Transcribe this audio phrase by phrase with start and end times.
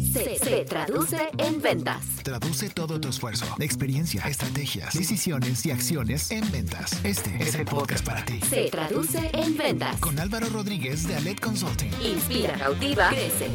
[0.00, 2.02] se, se traduce en ventas.
[2.22, 6.98] Traduce todo tu esfuerzo, experiencia, estrategias, decisiones y acciones en ventas.
[7.04, 8.40] Este es el podcast para ti.
[8.48, 9.96] Se traduce en ventas.
[10.00, 11.90] Con Álvaro Rodríguez de Alet Consulting.
[12.02, 13.48] Inspira, cautiva, crece.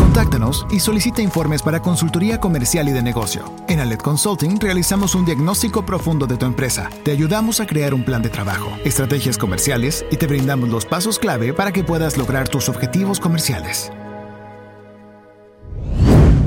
[0.00, 3.54] Contáctanos y solicita informes para consultoría comercial y de negocio.
[3.68, 6.88] En Alet Consulting realizamos un diagnóstico profundo de tu empresa.
[7.04, 11.18] Te ayudamos a crear un plan de trabajo, estrategias comerciales y te brindamos los pasos
[11.18, 13.90] clave para que puedas lograr tus objetivos comerciales.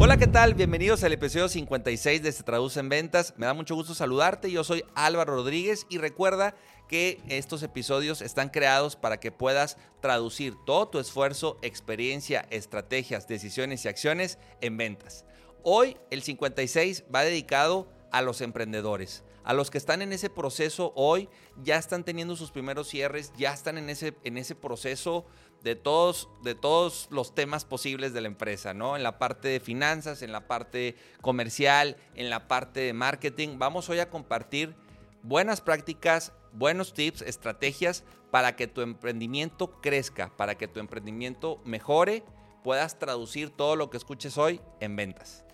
[0.01, 0.53] Hola, ¿qué tal?
[0.53, 3.33] Bienvenidos al episodio 56 de Se Traduce en Ventas.
[3.35, 4.49] Me da mucho gusto saludarte.
[4.49, 6.55] Yo soy Álvaro Rodríguez y recuerda
[6.87, 13.83] que estos episodios están creados para que puedas traducir todo tu esfuerzo, experiencia, estrategias, decisiones
[13.83, 15.25] y acciones en ventas.
[15.63, 19.25] Hoy el 56 va dedicado a los emprendedores.
[19.43, 21.27] A los que están en ese proceso hoy,
[21.61, 25.25] ya están teniendo sus primeros cierres, ya están en ese, en ese proceso
[25.63, 28.95] de todos, de todos los temas posibles de la empresa, ¿no?
[28.95, 33.57] En la parte de finanzas, en la parte comercial, en la parte de marketing.
[33.57, 34.75] Vamos hoy a compartir
[35.23, 42.23] buenas prácticas, buenos tips, estrategias para que tu emprendimiento crezca, para que tu emprendimiento mejore,
[42.63, 45.45] puedas traducir todo lo que escuches hoy en ventas.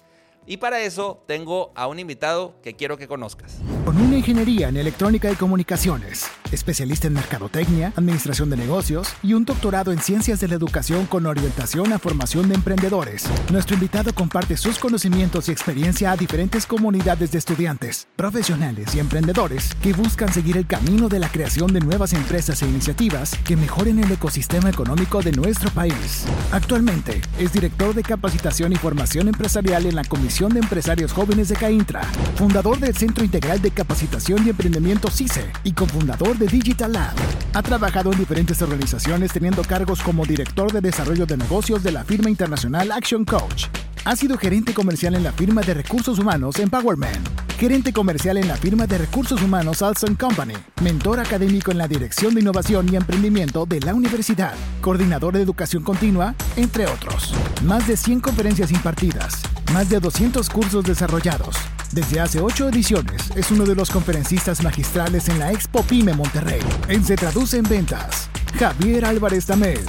[0.47, 3.57] Y para eso tengo a un invitado que quiero que conozcas.
[3.83, 9.45] Con una ingeniería en electrónica y comunicaciones, especialista en mercadotecnia, administración de negocios y un
[9.45, 14.55] doctorado en ciencias de la educación con orientación a formación de emprendedores, nuestro invitado comparte
[14.55, 20.57] sus conocimientos y experiencia a diferentes comunidades de estudiantes, profesionales y emprendedores que buscan seguir
[20.57, 25.23] el camino de la creación de nuevas empresas e iniciativas que mejoren el ecosistema económico
[25.23, 26.25] de nuestro país.
[26.51, 31.55] Actualmente es director de capacitación y formación empresarial en la Comisión de Empresarios Jóvenes de
[31.55, 32.01] Caintra,
[32.35, 37.13] fundador del Centro Integral de Capacitación y Emprendimiento CICE y cofundador de Digital Lab.
[37.53, 42.03] Ha trabajado en diferentes organizaciones teniendo cargos como director de desarrollo de negocios de la
[42.03, 43.67] firma internacional Action Coach.
[44.03, 47.25] Ha sido gerente comercial en la firma de recursos humanos Empowerment,
[47.57, 52.35] gerente comercial en la firma de recursos humanos Alson Company, mentor académico en la Dirección
[52.35, 57.33] de Innovación y Emprendimiento de la Universidad, coordinador de educación continua, entre otros.
[57.63, 59.41] Más de 100 conferencias impartidas,
[59.73, 61.55] más de 200 cursos desarrollados.
[61.91, 66.61] Desde hace 8 ediciones es uno de los conferencistas magistrales en la Expo Pyme Monterrey.
[66.87, 69.85] En Se Traduce en Ventas, Javier Álvarez Tamés.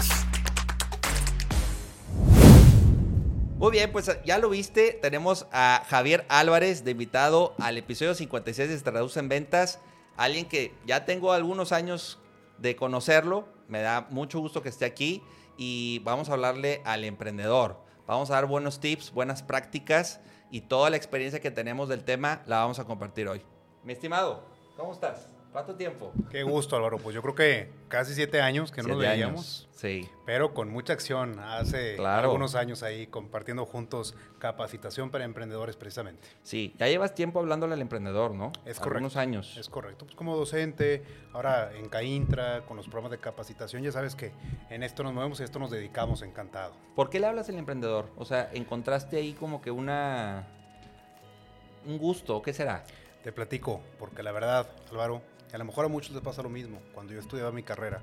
[3.59, 8.69] Muy bien, pues ya lo viste, tenemos a Javier Álvarez de invitado al episodio 56
[8.69, 9.81] de Se Traduce en Ventas,
[10.17, 12.19] alguien que ya tengo algunos años
[12.59, 15.23] de conocerlo, me da mucho gusto que esté aquí
[15.57, 17.86] y vamos a hablarle al emprendedor.
[18.07, 22.43] Vamos a dar buenos tips, buenas prácticas y toda la experiencia que tenemos del tema
[22.47, 23.43] la vamos a compartir hoy.
[23.83, 24.45] Mi estimado,
[24.77, 25.36] ¿cómo estás?
[25.57, 26.13] ¿Cuánto tiempo?
[26.31, 26.99] Qué gusto, Álvaro.
[26.99, 29.41] Pues yo creo que casi siete años que no nos Siete veíamos.
[29.41, 29.69] años.
[29.75, 30.07] Sí.
[30.27, 31.39] Pero con mucha acción.
[31.39, 32.25] Hace Claro.
[32.29, 36.29] algunos años ahí compartiendo juntos capacitación para emprendedores precisamente.
[36.43, 38.53] Sí, ya llevas tiempo hablándole al emprendedor, ¿no?
[38.67, 38.83] Es correcto.
[38.99, 39.57] Algunos años.
[39.57, 40.05] Es correcto.
[40.05, 41.03] Pues como docente,
[41.33, 44.33] ahora en CAINTRA, con los programas de capacitación, ya sabes que
[44.69, 46.75] en esto nos movemos y esto nos dedicamos encantado.
[46.95, 48.11] ¿Por qué le hablas al emprendedor?
[48.19, 50.49] O sea, ¿encontraste ahí como que una...
[51.87, 52.43] un gusto?
[52.43, 52.85] ¿Qué será?
[53.25, 56.81] Te platico, porque la verdad, Álvaro, a lo mejor a muchos les pasa lo mismo.
[56.95, 58.03] Cuando yo estudiaba mi carrera,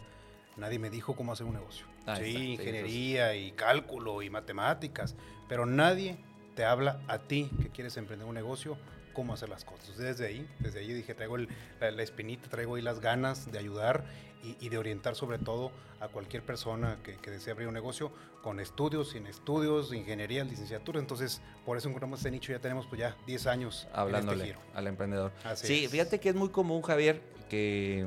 [0.58, 1.86] nadie me dijo cómo hacer un negocio.
[2.06, 2.24] Ah, sí,
[2.54, 5.16] ingeniería y cálculo y matemáticas,
[5.48, 6.18] pero nadie
[6.56, 8.78] te habla a ti que quieres emprender un negocio
[9.14, 9.96] cómo hacer las cosas.
[9.98, 11.48] Desde ahí, desde ahí dije, traigo el-
[11.80, 14.04] la, la espinita, traigo ahí las ganas de ayudar
[14.44, 18.12] y, y de orientar sobre todo a cualquier persona que, que desee abrir un negocio
[18.44, 21.00] con estudios, sin estudios, ingeniería, licenciatura.
[21.00, 24.48] Entonces, por eso encontramos este nicho, ya tenemos pues ya 10 años en Hablándole este
[24.48, 24.60] giro.
[24.76, 25.32] al emprendedor.
[25.46, 25.92] Así sí, es.
[25.92, 28.06] fíjate que es muy común, Javier, que,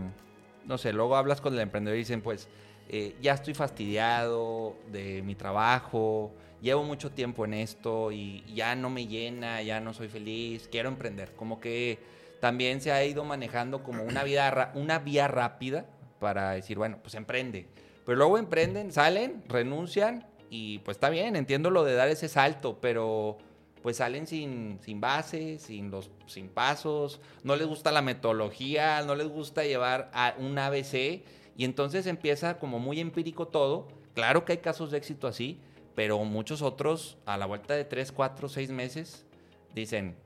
[0.66, 2.48] no sé, luego hablas con el emprendedor y dicen, pues,
[2.90, 6.30] eh, ya estoy fastidiado de mi trabajo,
[6.60, 10.90] llevo mucho tiempo en esto y ya no me llena, ya no soy feliz, quiero
[10.90, 11.32] emprender.
[11.34, 11.98] Como que
[12.40, 15.86] también se ha ido manejando como una, vida una vía rápida
[16.20, 17.66] para decir, bueno, pues emprende.
[18.06, 22.78] Pero luego emprenden, salen, renuncian y pues está bien, entiendo lo de dar ese salto,
[22.80, 23.36] pero
[23.82, 29.16] pues salen sin, sin base, sin, los, sin pasos, no les gusta la metodología, no
[29.16, 31.24] les gusta llevar a un ABC
[31.56, 33.88] y entonces empieza como muy empírico todo.
[34.14, 35.58] Claro que hay casos de éxito así,
[35.96, 39.26] pero muchos otros a la vuelta de 3, 4, 6 meses
[39.74, 40.16] dicen,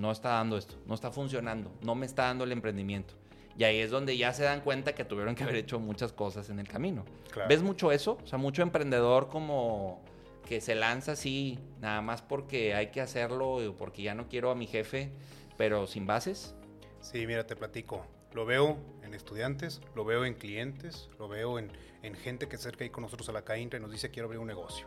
[0.00, 3.14] no está dando esto, no está funcionando, no me está dando el emprendimiento.
[3.58, 6.50] Y ahí es donde ya se dan cuenta que tuvieron que haber hecho muchas cosas
[6.50, 7.04] en el camino.
[7.30, 7.48] Claro.
[7.48, 8.18] ¿Ves mucho eso?
[8.22, 10.02] O sea, mucho emprendedor como
[10.46, 14.50] que se lanza así, nada más porque hay que hacerlo o porque ya no quiero
[14.50, 15.10] a mi jefe,
[15.56, 16.54] pero sin bases.
[17.00, 18.06] Sí, mira, te platico.
[18.32, 21.70] Lo veo en estudiantes, lo veo en clientes, lo veo en,
[22.02, 24.26] en gente que se acerca ahí con nosotros a la CAINTRA y nos dice quiero
[24.26, 24.86] abrir un negocio.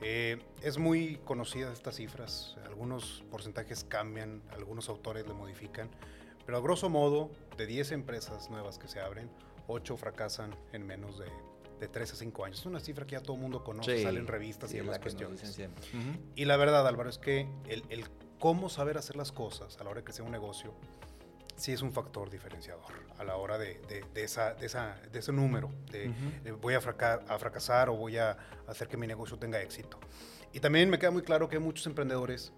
[0.00, 5.88] Eh, es muy conocida estas cifras, algunos porcentajes cambian, algunos autores le modifican,
[6.46, 9.30] pero a grosso modo, de 10 empresas nuevas que se abren,
[9.66, 11.26] 8 fracasan en menos de,
[11.80, 12.60] de 3 a 5 años.
[12.60, 14.80] Es una cifra que ya todo el mundo conoce, Sí, sale en revistas sí, y
[14.80, 15.40] demás que cuestiones.
[15.42, 15.72] dicen.
[16.34, 18.04] Y la verdad, Álvaro, es que el, el
[18.38, 20.74] cómo saber hacer las cosas a la hora de crecer un negocio,
[21.56, 25.18] sí es un factor diferenciador a la hora de, de- de esa, de, esa, de
[25.20, 26.06] ese número, de
[26.44, 28.36] eh, voy a, fraca- a fracasar o voy a
[28.66, 29.98] hacer que mi negocio tenga éxito.
[30.52, 32.52] Y también me queda muy claro que hay muchos emprendedores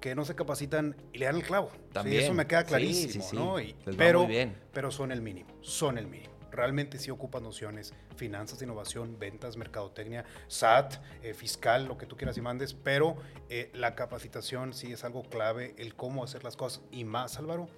[0.00, 1.70] que no se capacitan y le dan el clavo.
[1.72, 2.22] Sí, También.
[2.22, 3.36] eso me queda Sí, clarísimo, sí, sí.
[3.36, 3.60] ¿no?
[3.60, 4.56] Y- pero, bien.
[4.72, 6.32] pero son el mínimo, son el mínimo.
[6.50, 12.36] Realmente sí ocupan nociones, finanzas, innovación, ventas, mercadotecnia, SAT, eh, fiscal, lo que tú quieras
[12.38, 13.16] y mandes, pero
[13.48, 16.82] eh, la capacitación sí es algo clave, el cómo hacer las cosas.
[16.90, 17.68] Y más, Álvaro,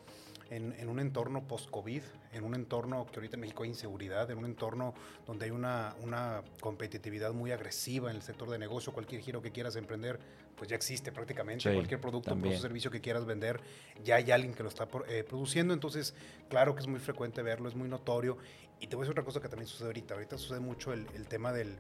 [0.51, 2.03] en, en un entorno post-COVID,
[2.33, 4.95] en un entorno que ahorita en México hay inseguridad, en un entorno
[5.27, 9.51] donde hay una, una competitividad muy agresiva en el sector de negocio, cualquier giro que
[9.53, 10.19] quieras emprender,
[10.61, 12.51] pues ya existe prácticamente, Sí, cualquier producto, también.
[12.53, 13.59] producto, servicio que quieras vender,
[14.05, 16.13] ya hay alguien que lo está por- eh, produciendo, entonces
[16.51, 18.37] claro que es muy frecuente verlo, es muy notorio.
[18.79, 21.07] Y te voy a decir otra cosa que también sucede ahorita, ahorita sucede mucho el,
[21.15, 21.79] el tema del,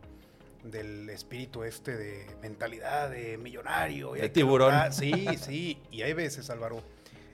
[0.64, 4.16] del espíritu este de mentalidad de millonario.
[4.16, 4.72] y De que tiburón.
[4.94, 6.82] Sí, sí, y hay veces, Álvaro,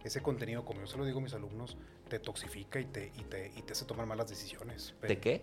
[0.03, 1.77] ese contenido, como yo se lo digo a mis alumnos,
[2.09, 4.95] te toxifica y te, y te, y te hace tomar malas decisiones.
[5.01, 5.43] ¿De qué?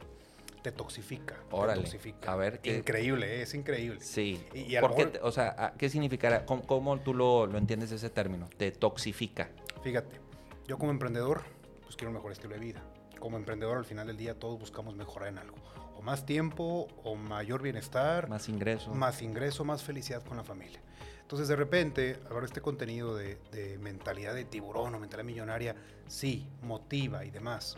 [0.64, 1.36] Te toxifica.
[1.52, 2.32] Órale, Te toxifica.
[2.32, 3.42] a ver, ¿qué- Increíble, ¿eh?
[3.44, 4.00] es increíble.
[4.02, 4.44] Sí.
[4.54, 6.46] Y- y a ¿Por lo qué mejor- te- o sea, ¿a- ¿qué significará?
[6.46, 8.48] ¿Cómo, cómo tú lo, lo entiendes ese término?
[8.58, 9.50] Te toxifica.
[9.84, 10.20] Fíjate,
[10.68, 11.44] yo como emprendedor,
[11.84, 12.82] pues quiero un mejor estilo de vida.
[13.20, 15.58] Como emprendedor, al final del día, todos buscamos mejorar en algo.
[15.98, 18.92] O más tiempo, o mayor bienestar, Más ingreso.
[18.94, 20.82] más ingreso, más felicidad con la familia.
[21.22, 25.76] Entonces, de repente, ahora este contenido de, de mentalidad de tiburón o mentalidad millonaria,
[26.08, 27.78] sí, motiva y demás,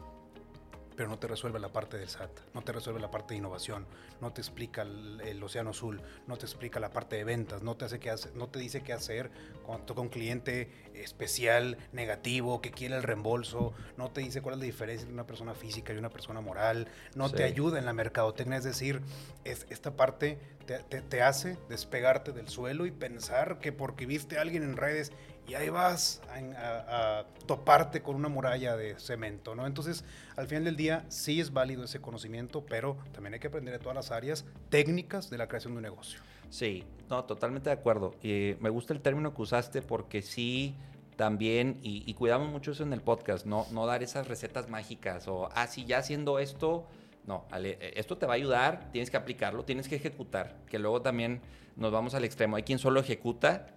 [0.95, 3.85] pero no te resuelve la parte del SAT, no te resuelve la parte de innovación,
[4.21, 7.75] no te explica el, el océano azul, no te explica la parte de ventas, no
[7.75, 9.29] te, hace qué hace, no te dice qué hacer
[9.65, 14.59] cuando toca un cliente especial, negativo, que quiere el reembolso, no te dice cuál es
[14.59, 17.35] la diferencia entre una persona física y una persona moral, no Sí.
[17.35, 19.01] te ayuda en la mercadotecnia, es decir,
[19.43, 24.37] es, esta parte te, te- te hace despegarte del suelo y pensar que porque viste
[24.37, 25.11] a alguien en redes
[25.47, 29.67] y ahí vas a, a- a toparte con una muralla de cemento, ¿no?
[29.67, 30.03] Entonces,
[30.35, 33.79] al final del día, sí es válido ese conocimiento, pero también hay que aprender de
[33.79, 36.19] todas las áreas técnicas de la creación de un negocio.
[36.49, 38.15] Sí, no, totalmente de acuerdo.
[38.23, 40.75] Eh, me gusta el término que usaste porque sí,
[41.15, 45.27] también, y, y cuidamos mucho eso en el podcast, no, no dar esas recetas mágicas
[45.27, 46.85] o, ah, ya haciendo esto,
[47.25, 50.77] no, Ale, eh, esto te va a ayudar, tienes que aplicarlo, tienes que ejecutar, que
[50.77, 51.41] luego también
[51.75, 52.55] nos vamos al extremo.
[52.57, 53.67] Hay quien solo ejecuta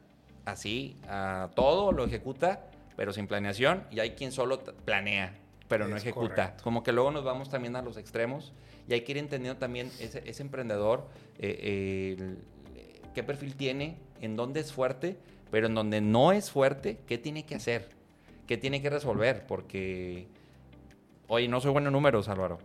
[0.52, 2.64] así, a todo lo ejecuta,
[2.96, 5.34] pero sin planeación, y hay quien solo planea,
[5.68, 6.34] pero no Es ejecuta.
[6.34, 6.64] correcto.
[6.64, 8.52] Como que luego nos vamos también a los extremos
[8.88, 11.06] y hay que ir entendiendo también ese, ese emprendedor,
[11.38, 12.16] eh,
[12.74, 15.16] eh, qué perfil tiene, en dónde es fuerte,
[15.50, 17.88] pero en donde no es fuerte, qué tiene que hacer,
[18.46, 20.26] qué tiene que resolver, porque,
[21.28, 22.58] oye, no soy bueno en números, Álvaro.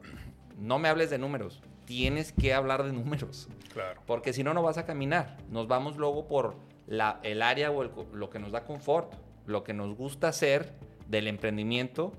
[0.58, 3.50] No me hables de números, tienes que hablar de números.
[3.74, 4.02] Claro.
[4.06, 5.38] Porque si no, no vas a caminar.
[5.50, 6.56] Nos vamos luego por
[6.88, 9.14] la- el área o el lo que nos da confort,
[9.46, 10.74] lo que nos gusta hacer
[11.08, 12.14] del emprendimiento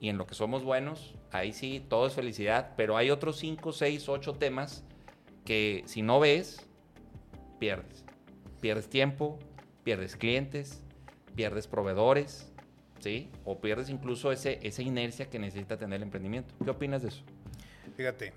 [0.00, 1.14] y en lo que somos buenos.
[1.32, 2.72] Ahí sí, todo es felicidad.
[2.76, 4.84] Pero hay otros 5, 6, 8 temas
[5.44, 6.66] que si no ves,
[7.58, 8.04] pierdes.
[8.60, 9.38] Pierdes tiempo,
[9.84, 10.82] pierdes clientes,
[11.34, 12.52] pierdes proveedores,
[12.98, 13.30] ¿sí?
[13.44, 16.54] O pierdes incluso ese, esa inercia que necesita tener el emprendimiento.
[16.64, 17.22] ¿Qué opinas de eso?
[17.96, 18.32] Fíjate,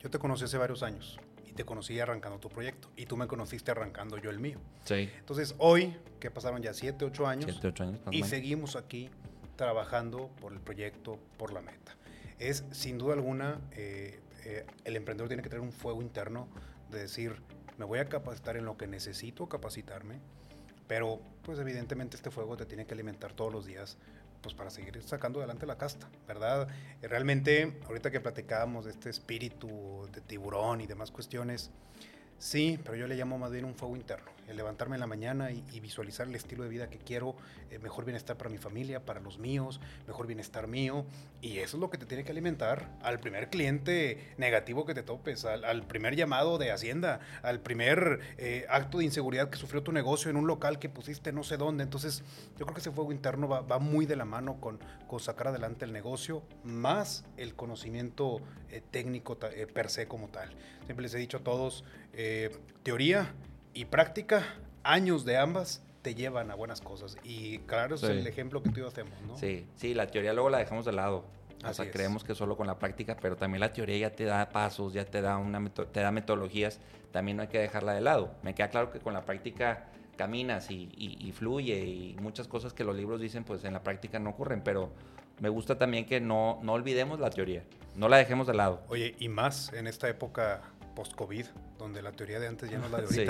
[0.00, 1.18] yo te conocí hace varios años
[1.56, 4.58] te conocí arrancando tu proyecto y tú me conociste arrancando yo el mío.
[4.84, 5.10] Sí.
[5.18, 8.00] Entonces, hoy, que pasaron ya 7, 8 años, 7, 8 años.
[8.12, 9.10] y seguimos aquí
[9.56, 11.96] trabajando por el proyecto, por la meta.
[12.38, 16.48] Es sin duda alguna, eh, eh, el emprendedor tiene que tener un fuego interno
[16.90, 17.36] de decir,
[17.78, 20.20] me voy a capacitar en lo que necesito capacitarme,
[20.86, 23.96] pero pues evidentemente este fuego te tiene que alimentar todos los días
[24.40, 26.68] pues para seguir sacando adelante la casta, ¿verdad?
[27.02, 31.70] Eh, Realmente, ahorita que platicábamos de este espíritu de tiburón y demás cuestiones,
[32.38, 35.50] sí, pero yo le llamo más bien un fuego interno, el levantarme en la mañana
[35.50, 37.36] y, y visualizar el estilo de vida que quiero,
[37.70, 41.04] eh, mejor bienestar para mi familia, para los míos, mejor bienestar mío,
[41.40, 45.02] y eso es lo que te tiene que alimentar al primer cliente negativo que te
[45.02, 49.82] topes, al, al primer llamado de Hacienda, al primer eh, acto de inseguridad que sufrió
[49.82, 51.84] tu negocio en un local que pusiste no sé dónde.
[51.84, 52.22] Entonces,
[52.58, 55.48] yo creo que ese fuego interno va, va muy de la mano con, con sacar
[55.48, 60.50] adelante el negocio, más el conocimiento eh, técnico eh, per se como tal.
[60.84, 63.34] Siempre les he dicho a todos, eh, teoría
[63.76, 64.44] y práctica,
[64.82, 67.16] años de ambas te llevan a buenas cosas.
[67.24, 69.36] Y claro, es el ejemplo que tú y yo hacemos, ¿no?
[69.36, 71.24] Sí, sí, la teoría luego la dejamos de lado.
[71.64, 71.92] O Así sea, es.
[71.92, 75.04] creemos que solo con la práctica, pero también la teoría ya te da pasos, ya
[75.04, 76.80] te da, una meto- te da metodologías,
[77.12, 78.34] también no hay que dejarla de lado.
[78.42, 82.72] Me queda claro que con la práctica caminas y, y- y fluye y muchas cosas
[82.72, 84.92] que los libros dicen, pues en la práctica no ocurren, pero
[85.40, 87.64] me gusta también que no, no olvidemos la teoría,
[87.96, 88.82] no la dejemos de lado.
[88.88, 90.60] Oye, y más en esta época
[90.94, 91.46] post-COVID,
[91.78, 93.26] donde la teoría de antes ya no es la de Sí.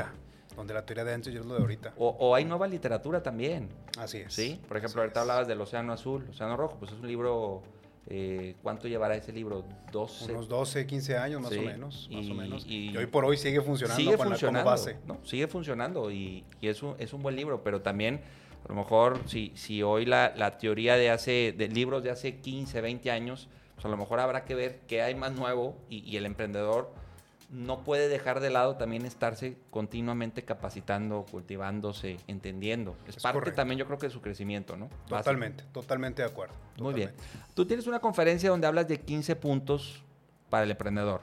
[0.57, 1.93] Donde la teoría de ya es la de ahorita.
[1.99, 4.33] O, o hay nueva literatura también, Así es.
[4.35, 4.61] ¿sí?
[4.67, 5.23] Por ejemplo, ahorita es.
[5.23, 7.63] hablabas del Océano Azul, Océano Rojo, pues es un libro,
[8.09, 9.65] eh, ¿cuánto llevará ese libro?
[9.93, 12.09] 12, Unos 12, 15 años más Sí, o menos.
[12.11, 12.65] Más y- o menos.
[12.67, 14.97] y- Y, hoy por hoy sigue funcionando sigue con la- funcionando, como base.
[15.07, 15.19] ¿no?
[15.25, 18.23] Sigue funcionando y, y es, un, es un buen libro, pero también
[18.65, 22.41] a lo mejor si, si hoy la, la teoría de hace de libros de hace
[22.41, 25.99] 15, 20 años, pues a lo mejor habrá que ver qué hay más nuevo y,
[26.11, 26.91] y el emprendedor
[27.49, 32.97] no puede dejar de lado también estarse continuamente capacitando, cultivándose, entendiendo.
[33.07, 33.57] Es, Es parte correcto.
[33.57, 34.87] también yo creo que de su crecimiento, ¿no?
[34.89, 35.17] Básico.
[35.19, 36.55] Totalmente, totalmente de acuerdo.
[36.79, 37.11] Muy bien.
[37.11, 37.53] totalmente.
[37.55, 40.03] Tú tienes una conferencia donde hablas de 15 puntos
[40.51, 41.23] para el emprendedor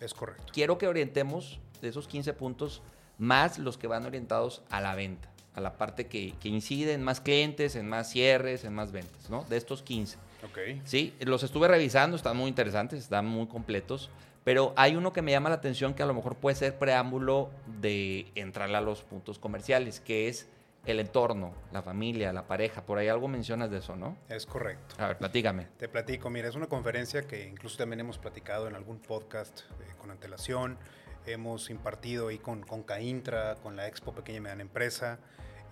[0.00, 0.44] Es correcto.
[0.52, 2.82] quiero que orientemos de esos 15 puntos
[3.18, 7.02] más los que van orientados a la venta, a la parte que, que incide en
[7.02, 9.44] más clientes, en más cierres, en más ventas, ¿no?
[9.44, 10.16] De estos 15.
[10.44, 10.58] Ok.
[10.84, 14.10] Sí, los estuve revisando, están muy interesantes, están muy completos,
[14.46, 17.50] pero hay uno que me llama la atención que a lo mejor puede ser preámbulo
[17.80, 20.48] de entrar a los puntos comerciales, que es
[20.84, 22.86] el entorno, la familia, la pareja.
[22.86, 24.16] Por ahí algo mencionas de eso, ¿no?
[24.28, 24.94] Es correcto.
[24.98, 25.66] A ver, platícame.
[25.78, 29.94] Te platico, mira, es una conferencia que incluso también hemos platicado en algún podcast eh,
[29.98, 30.78] con antelación.
[31.26, 35.18] Hemos impartido ahí con, con Caintra, con la Expo Pequeña y Mediana Empresa.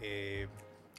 [0.01, 0.49] Eh,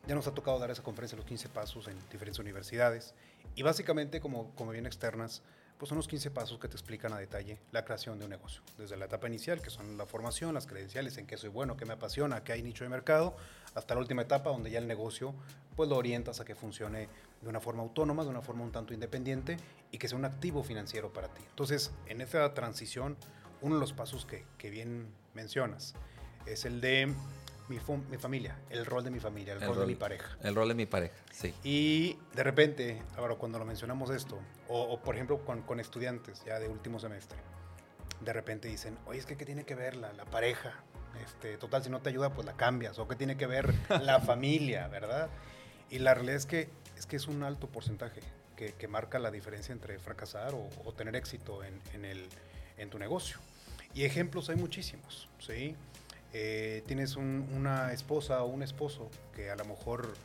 [0.08, 3.16] ya nos ha tocado dar esa conferencia, los 15 pasos en diferentes universidades.
[3.54, 5.44] Y básicamente, como, como bien externas,
[5.78, 8.62] pues son los 15 pasos que te explican a detalle la creación de un negocio.
[8.78, 11.86] Desde la etapa inicial, que son la formación, las credenciales, en qué soy bueno, qué
[11.86, 13.36] me apasiona, qué hay nicho de mercado,
[13.74, 15.34] hasta la última etapa donde ya el negocio
[15.76, 17.10] pues lo orientas a que funcione
[17.42, 19.58] de una forma autónoma, de una forma un tanto independiente
[19.92, 21.44] y que sea un activo financiero para ti.
[21.50, 23.18] Entonces, en esa transición,
[23.62, 25.94] uno de los pasos que, que bien mencionas
[26.46, 27.14] es el de
[27.68, 27.80] mi,
[28.10, 30.38] mi familia, el rol de mi familia, el, rol, de mi pareja.
[30.42, 31.54] El rol de mi pareja, sí.
[31.64, 36.44] Y de repente, ahora cuando lo mencionamos esto, o, o, por ejemplo con, con estudiantes
[36.46, 37.38] ya de último semestre,
[38.22, 40.84] de repente dicen, oye, es que ¿qué tiene que ver la, la pareja?
[41.24, 43.00] Este, total, si no te ayuda, pues la cambias.
[43.00, 45.30] O ¿qué tiene que ver la familia, verdad?
[45.90, 48.22] Y la realidad es que es, que es un alto porcentaje
[48.56, 52.28] que, que marca la diferencia entre fracasar o, o tener éxito en, en, el,
[52.78, 53.38] en tu negocio.
[53.94, 55.76] Y ejemplos hay muchísimos, ¿sí?
[56.38, 60.16] Eh, tienes un- una esposa o un esposo que a lo mejor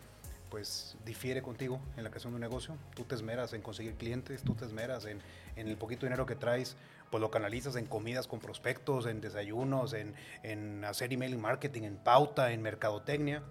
[0.49, 2.75] pues difiere contigo en la creación de un negocio.
[2.97, 5.21] Tú te esmeras en conseguir clientes, tú te esmeras en,
[5.55, 6.77] en el poquito dinero que traes,
[7.13, 10.13] pues lo canalizas en comidas con prospectos, en desayunos, en,
[10.43, 13.45] en hacer email marketing, en pauta, en mercadotecnia,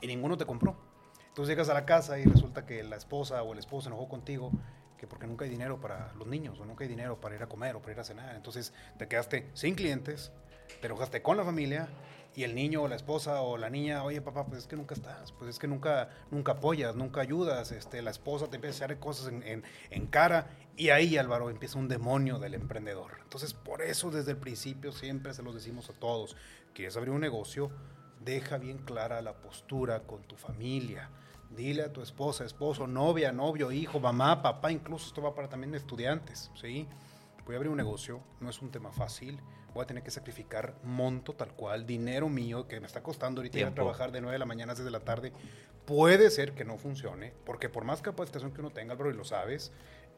[0.00, 0.78] y ninguno te compró.
[1.28, 4.08] Entonces llegas a la casa y resulta que la esposa o el esposo se enojó
[4.08, 4.50] contigo,
[4.96, 7.48] que porque nunca hay dinero para los niños, o nunca hay dinero para ir a
[7.48, 8.34] comer o para ir a cenar.
[8.34, 10.32] Entonces te quedaste sin clientes,
[10.80, 11.88] te enojaste con la familia
[12.34, 14.94] y el niño o la esposa o la niña, oye papá, pues es que nunca
[14.94, 18.86] estás, pues es que nunca, nunca apoyas, nunca ayudas, este, la esposa te empieza a
[18.86, 23.12] echar cosas en, en- cara y ahí Álvaro empieza un demonio del emprendedor.
[23.22, 26.36] Entonces por eso desde el principio siempre se los decimos a todos,
[26.74, 27.70] quieres abrir un negocio,
[28.20, 31.10] deja bien clara la postura con tu familia.
[31.50, 35.74] Dile a tu esposa, esposo, novia, novio, hijo, mamá, papá, incluso esto va para también
[35.74, 36.86] estudiantes, ¿sí?
[37.46, 39.40] Voy a abrir un negocio, no es un tema fácil,
[39.78, 43.60] voy a tener que sacrificar monto tal cual, dinero mío que me está costando ahorita
[43.60, 45.32] ir a trabajar de 9 de la mañana a 6 de la tarde.
[45.86, 49.24] Puede ser que no funcione, porque por más capacitación que uno tenga, Álvaro, y lo
[49.24, 49.70] sabes,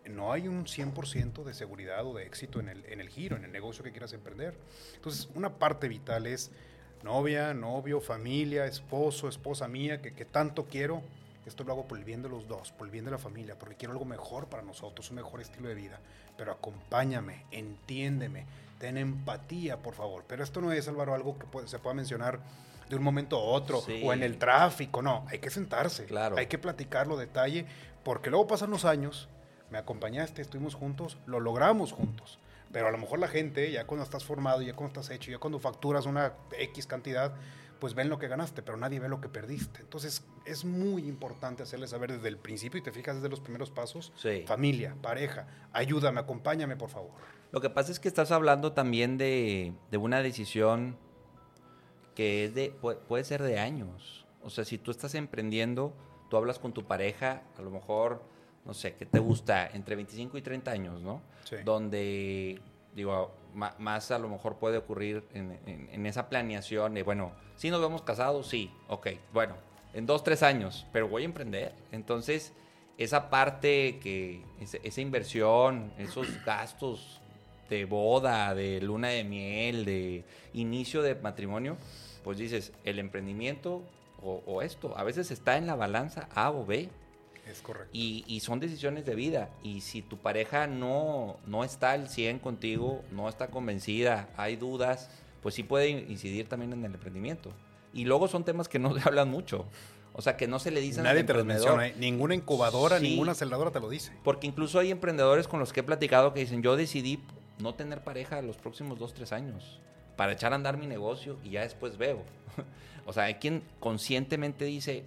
[0.06, 3.44] no hay un 100% de seguridad o de éxito en el, en el giro, en
[3.44, 4.56] el negocio que quieras emprender.
[4.94, 6.50] Entonces, una parte vital es
[7.02, 11.02] novia, novio, familia, esposo, esposa mía, que, que tanto quiero.
[11.44, 13.58] Esto lo hago por el bien de los dos, por el bien de la familia,
[13.58, 16.00] porque quiero algo mejor para nosotros, un mejor estilo de vida.
[16.38, 18.46] Pero acompáñame, entiéndeme,
[18.80, 20.24] ten empatía, por favor.
[20.26, 22.40] Pero esto no es, Álvaro, algo que puede- se pueda mencionar
[22.88, 24.00] de un momento a otro Sí.
[24.04, 25.02] o en el tráfico.
[25.02, 26.36] No, hay que sentarse, Claro.
[26.36, 27.66] hay que platicarlo detalle,
[28.02, 29.28] porque luego pasan los años,
[29.70, 32.40] me acompañaste, estuvimos juntos, lo logramos juntos.
[32.72, 35.38] Pero a lo mejor la gente, ya cuando estás formado, ya cuando estás hecho, ya
[35.38, 37.32] cuando facturas una X cantidad,
[37.80, 39.80] pues ven lo que ganaste, pero nadie ve lo que perdiste.
[39.80, 43.70] Entonces es muy importante hacerles saber desde el principio y te fijas desde los primeros
[43.70, 44.44] pasos, Sí.
[44.46, 47.10] familia, pareja, ayúdame, acompáñame, por favor.
[47.52, 50.96] Lo que pasa es que estás hablando también de, de una decisión
[52.14, 54.26] que es de, puede, puede ser de años.
[54.42, 55.92] O sea, si tú estás emprendiendo,
[56.28, 58.22] tú hablas con tu pareja, a lo mejor,
[58.64, 59.66] no sé, ¿qué te gusta?
[59.68, 61.22] Entre 25 y 30 años, ¿no?
[61.44, 61.56] Sí.
[61.64, 62.60] Donde,
[62.94, 67.70] digo, más a lo mejor puede ocurrir en, en- en esa planeación de, bueno, si
[67.70, 69.54] nos vemos casados, sí, ok, bueno,
[69.94, 71.74] en dos, tres años, pero voy a emprender.
[71.92, 72.52] Entonces,
[72.96, 77.20] esa parte que, esa inversión, esos gastos
[77.68, 81.76] de boda, de luna de miel, de inicio de matrimonio,
[82.24, 83.82] pues dices, el emprendimiento
[84.22, 86.88] o, o esto, a veces está en la balanza A o B.
[87.50, 87.90] Es correcto.
[87.92, 89.50] Y, y son decisiones de vida.
[89.62, 95.10] Y si tu pareja no, no está al 100 contigo, no está convencida, hay dudas,
[95.42, 97.50] pues sí puede incidir también en el emprendimiento.
[97.92, 99.66] Y luego son temas que no se hablan mucho.
[100.12, 101.76] O sea, que no se le dicen Nadie al te lo emprendedor.
[101.78, 101.88] menciona.
[101.88, 102.00] ¿eh?
[102.00, 103.10] Ninguna incubadora, Sí.
[103.10, 104.12] ninguna aceleradora te lo dice.
[104.24, 107.20] Porque incluso hay emprendedores con los que he platicado que dicen, yo decidí
[107.58, 109.78] no tener pareja los próximos dos, tres años
[110.16, 112.22] para echar a andar mi negocio y ya después veo.
[113.06, 115.04] o sea, hay quien conscientemente dice,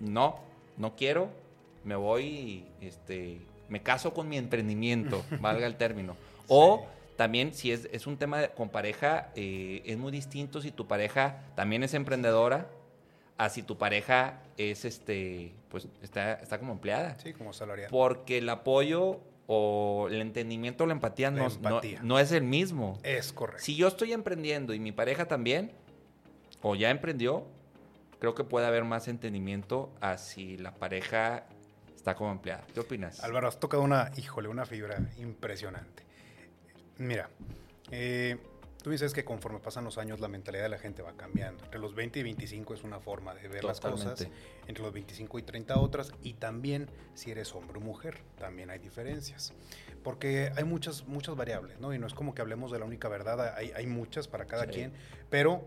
[0.00, 0.40] no,
[0.76, 1.30] no quiero,
[1.84, 6.16] me voy, este, me caso con mi emprendimiento, valga el término.
[6.48, 10.70] O también si es, es un tema de- con pareja, eh, es muy distinto si
[10.70, 12.68] tu pareja también es emprendedora
[13.38, 17.16] a si tu pareja es, este, pues está, está como empleada.
[17.22, 17.88] Sí, como salarial.
[17.90, 22.00] Porque el apoyo o el entendimiento o la empatía, La no, empatía.
[22.00, 22.98] no- no es el mismo.
[23.02, 23.62] Es correcto.
[23.64, 25.72] Si yo estoy emprendiendo y mi pareja también,
[26.62, 27.46] o ya emprendió,
[28.18, 31.46] creo que puede haber más entendimiento a si la pareja
[32.00, 32.64] está como empleada.
[32.72, 33.22] ¿Qué opinas?
[33.22, 36.02] Álvaro, has tocado una, híjole, una fibra impresionante.
[36.96, 37.28] Mira,
[37.90, 38.38] eh,
[38.82, 41.62] tú dices que conforme pasan los años la mentalidad de la gente va cambiando.
[41.64, 44.26] Entre los 20 y 25 es una forma de ver las cosas,
[44.66, 48.78] entre los 25 y 30 otras, y también si eres hombre o mujer, también hay
[48.78, 49.52] diferencias.
[50.02, 51.92] Porque hay muchas, muchas variables, ¿no?
[51.92, 54.64] Y no es como que hablemos de la única verdad, hay, hay muchas para cada
[54.64, 54.70] Sí.
[54.70, 54.92] quien,
[55.28, 55.62] pero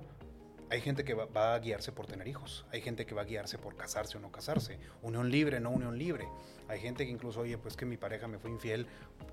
[0.73, 3.59] hay gente que va, a guiarse por tener hijos, hay gente que va a guiarse
[3.59, 6.27] por casarse o no casarse, unión libre, no unión libre.
[6.67, 8.87] Hay gente que incluso, oye, pues que mi pareja me fue infiel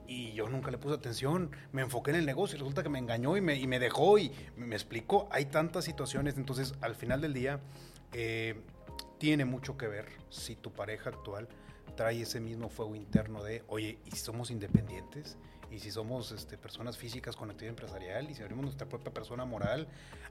[0.06, 2.98] y yo nunca le puse atención, me enfoqué en el negocio y resulta que me
[2.98, 5.28] engañó y me, y me dejó y me, explicó.
[5.30, 7.58] Hay tantas situaciones, entonces al final del día
[8.12, 8.60] eh,
[9.16, 11.48] tiene mucho que ver si tu pareja actual
[11.96, 15.38] trae ese mismo fuego interno de, oye, ¿y somos independientes?
[15.70, 18.28] ¿Y si somos este, personas físicas con actividad empresarial?
[18.30, 19.88] ¿Y si abrimos nuestra propia persona moral?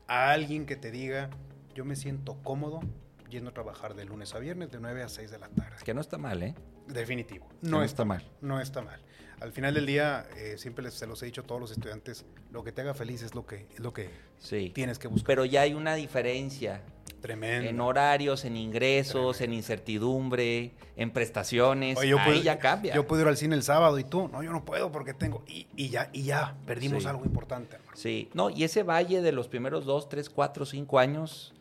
[0.07, 1.29] A alguien que te diga,
[1.73, 2.81] yo me siento cómodo
[3.29, 5.77] yendo a trabajar de lunes a viernes de 9 a 6 de la tarde.
[5.85, 6.55] Que no está mal, ¿eh?
[6.93, 7.47] Definitivo.
[7.61, 8.23] no está mal.
[8.41, 8.99] No está mal.
[9.41, 12.25] Al final del día, eh, siempre les, se los he dicho a todos los estudiantes,
[12.51, 14.69] lo que te haga feliz es lo que, es lo que Sí.
[14.75, 15.27] tienes que buscar.
[15.27, 16.81] Pero ya hay una diferencia
[17.21, 17.69] Tremendo.
[17.69, 21.97] en horarios, en ingresos, en incertidumbre, en prestaciones.
[21.97, 22.93] Oye, yo Ahí puedo- ya cambia.
[22.95, 25.43] Yo puedo ir al cine el sábado y tú, no, yo no puedo porque tengo.
[25.47, 27.09] Y, y ya, y ya, perdimos Sí.
[27.09, 27.95] algo importante, hermano.
[27.95, 31.53] Sí, no, y ese valle de los primeros dos, tres, cuatro, cinco años,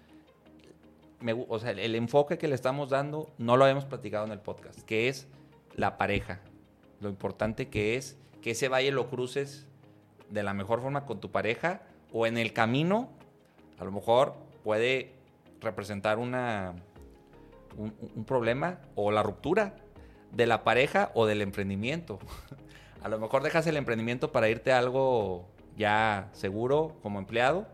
[1.21, 4.33] me o sea, el, el enfoque que le estamos dando no lo habíamos platicado en
[4.33, 5.27] el podcast, que es
[5.75, 6.41] la pareja.
[7.01, 9.67] Lo importante que es que ese valle lo cruces
[10.31, 13.11] de la mejor forma con tu pareja o en el camino,
[13.79, 15.13] a lo mejor puede
[15.61, 16.75] representar una,
[17.77, 19.77] un, un problema o la ruptura
[20.33, 22.19] de la pareja o del emprendimiento.
[23.03, 27.69] A lo mejor dejas el emprendimiento para irte a algo ya seguro como empleado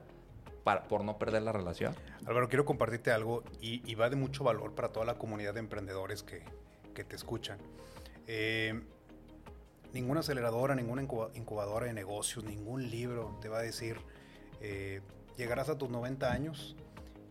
[0.64, 1.94] para, por no perder la relación.
[2.26, 6.22] Álvaro, quiero compartirte algo y, va de mucho valor para toda la comunidad de emprendedores
[6.22, 6.42] que,
[6.94, 7.58] que te escuchan.
[8.26, 8.80] Eh,
[9.92, 13.98] ninguna aceleradora, ninguna incuba- incubadora de negocios, ningún libro te va a decir,
[14.60, 15.02] eh,
[15.36, 16.74] llegarás a tus 90 años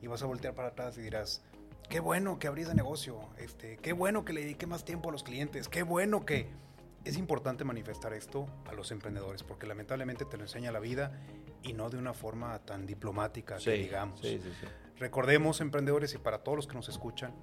[0.02, 1.44] y vas a voltear para atrás y dirás,
[1.90, 5.12] qué bueno que abrí ese negocio, este, qué bueno que le dediqué más tiempo a
[5.12, 6.48] los clientes, qué bueno que...
[7.04, 11.20] Es importante manifestar esto a los emprendedores porque lamentablemente te lo enseña la vida
[11.62, 14.20] y no de una forma tan diplomática que digamos.
[14.22, 14.68] sí, sí, sí.
[14.98, 17.34] Recordemos, emprendedores, y para todos los que nos escuchan,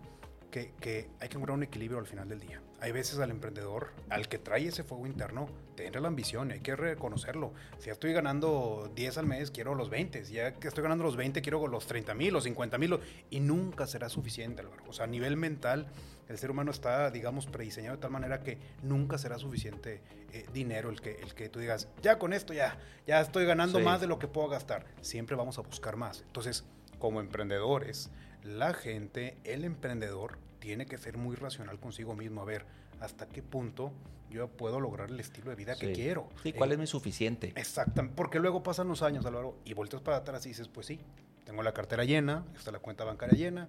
[0.50, 2.62] que, que hay que encontrar un equilibrio al final del día.
[2.82, 6.60] Hay veces al emprendedor, al que trae ese fuego interno, te entra la ambición hay
[6.60, 7.52] que reconocerlo.
[7.78, 10.24] Si ya estoy ganando 10 al mes, quiero los 20.
[10.24, 12.98] Si ya que estoy ganando los 20, quiero los 30 mil, los 50 mil.
[13.28, 14.82] Y nunca será suficiente, Álvaro.
[14.88, 15.88] O sea, a nivel mental,
[16.28, 20.00] el ser humano está, digamos, prediseñado de tal manera que nunca será suficiente
[20.32, 23.78] eh, dinero el que, el que tú digas, ya con esto ya, ya estoy ganando
[23.78, 23.84] Sí.
[23.84, 24.86] más de lo que puedo gastar.
[25.02, 26.22] Siempre vamos a buscar más.
[26.26, 26.64] Entonces,
[26.98, 28.10] como emprendedores,
[28.42, 32.42] la gente, el emprendedor, tiene que ser muy racional consigo mismo.
[32.42, 32.64] A ver,
[33.00, 33.92] hasta qué punto
[34.30, 36.28] yo puedo lograr el estilo de vida que quiero.
[36.42, 37.52] Sí, ¿cuál Eh, es mi suficiente?
[37.56, 41.00] Exactamente, porque luego pasan los años, Álvaro, y volteas para atrás y dices, pues sí,
[41.44, 43.68] tengo la cartera llena, está la cuenta bancaria llena,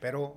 [0.00, 0.36] pero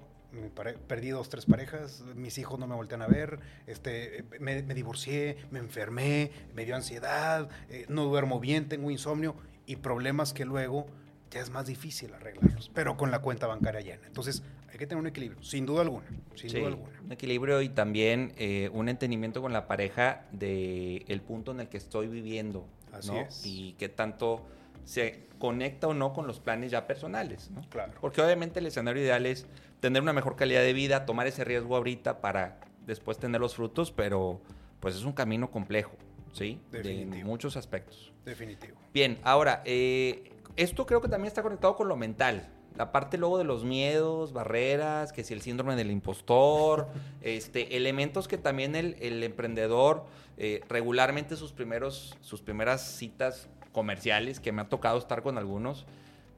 [0.87, 5.37] perdí dos, tres parejas, mis hijos no me voltean a ver, este, me, me divorcié,
[5.51, 10.87] me enfermé, me dio ansiedad, eh, no duermo bien, tengo insomnio y problemas que luego
[11.31, 14.07] ya es más difícil arreglarlos, pero con la cuenta bancaria llena.
[14.07, 14.43] Entonces,
[14.75, 16.89] hay que tener un equilibrio, sin duda alguna, sin Sí, duda alguna.
[17.01, 21.69] un equilibrio y también eh, un entendimiento con la pareja de el punto en el
[21.69, 23.21] que estoy viviendo, Así ¿no?
[23.21, 23.45] es.
[23.45, 24.45] Y qué tanto
[24.83, 27.61] se conecta o no con los planes ya personales, ¿no?
[27.69, 27.93] Claro.
[28.01, 29.47] Porque obviamente el escenario ideal es
[29.79, 33.93] tener una mejor calidad de vida, tomar ese riesgo ahorita para después tener los frutos,
[33.93, 34.41] pero
[34.81, 35.93] pues es un camino complejo,
[36.33, 36.59] ¿sí?
[36.71, 37.27] De Definitivo.
[37.29, 38.11] muchos aspectos.
[38.25, 38.75] Definitivo.
[38.93, 42.49] Bien, ahora, eh, esto creo que también está conectado con lo mental.
[42.77, 46.87] La parte luego de los miedos, barreras, que si el síndrome del impostor,
[47.21, 50.05] este, elementos que también el, el emprendedor
[50.37, 55.85] eh, regularmente sus primeros, sus primeras citas comerciales, que me ha tocado estar con algunos,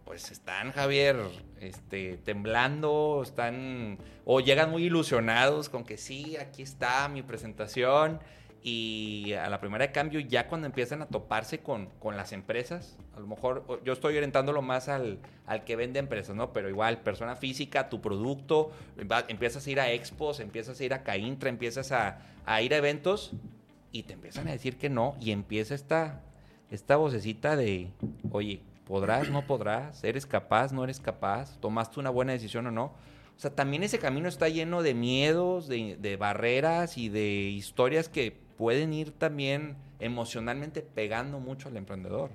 [0.05, 1.17] pues están, Javier,
[1.59, 8.19] este, temblando, están, o llegan muy ilusionados con que sí, aquí está mi presentación.
[8.69, 12.97] Y a la primera de cambio, ya cuando empiezan a toparse con, con las empresas,
[13.15, 16.51] a lo mejor yo estoy orientándolo más al, al que vende empresas, ¿no?
[16.51, 18.73] Pero igual, persona física, tu producto,
[19.29, 22.77] empiezas a ir a expos, empiezas a ir a Caintra, empiezas a, a ir a
[22.77, 23.31] eventos
[23.93, 26.19] y te empiezan a decir que no y empieza esta,
[26.69, 27.93] esta vocecita de,
[28.31, 30.03] oye, ¿podrás, no podrás?
[30.03, 31.57] ¿Eres capaz, no eres capaz?
[31.61, 32.91] ¿Tomaste una buena decisión o no?
[33.37, 38.09] O sea, también ese camino está lleno de miedos, de, de barreras y de historias
[38.09, 42.31] que pueden ir también emocionalmente pegando mucho al emprendedor.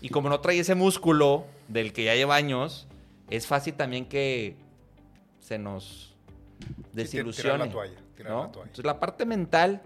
[0.00, 2.86] Y como no trae ese músculo del que ya lleva años,
[3.30, 4.54] es fácil también que
[5.40, 6.14] se nos
[6.92, 7.54] desilusione.
[7.54, 8.42] tirar la toalla, tirar ¿no?
[8.44, 8.68] la toalla.
[8.68, 9.82] Entonces, la parte mental,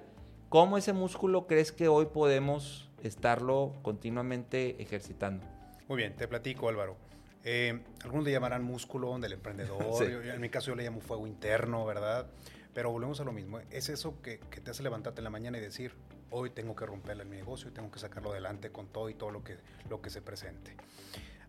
[0.48, 5.46] ¿cómo ese músculo crees que hoy podemos estarlo continuamente ejercitando?
[5.88, 6.96] Muy bien, te platico, Álvaro.
[7.44, 9.82] Eh, algunos le llamarán músculo del emprendedor.
[9.98, 10.04] Sí.
[10.10, 12.26] yo- yo- en mi caso, yo le llamo fuego interno, ¿verdad?
[12.74, 13.60] Pero volvemos a lo mismo.
[13.70, 15.92] Es eso que, que te hace levantarte en la mañana y decir,
[16.30, 19.30] hoy tengo que romperle mi negocio y tengo que sacarlo adelante con todo y todo
[19.30, 19.58] lo que,
[19.90, 20.74] lo que se presente.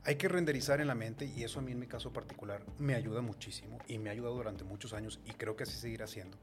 [0.06, 2.94] Hay que renderizar en la mente y eso a mí en mi caso particular me
[2.94, 6.38] ayuda muchísimo y me ha ayudado durante muchos años y creo que así seguirá siendo.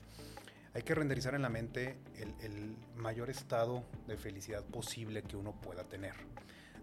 [0.73, 5.61] Hay que renderizar en la mente el, el mayor estado de felicidad posible que uno
[5.61, 6.15] pueda tener.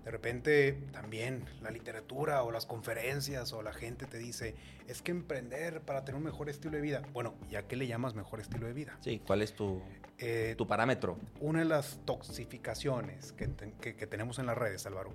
[0.07, 4.55] De repente también la literatura o las conferencias o la gente te dice,
[4.87, 7.01] es que emprender para tener un mejor estilo de vida.
[7.11, 8.95] Bueno, ¿ya qué le llamas mejor estilo de vida?
[9.01, 9.81] Sí, ¿cuál es tu,
[10.17, 11.17] Eh, tu parámetro?
[11.41, 13.49] una de las toxificaciones que,
[13.81, 15.13] que- que tenemos en las redes, Álvaro,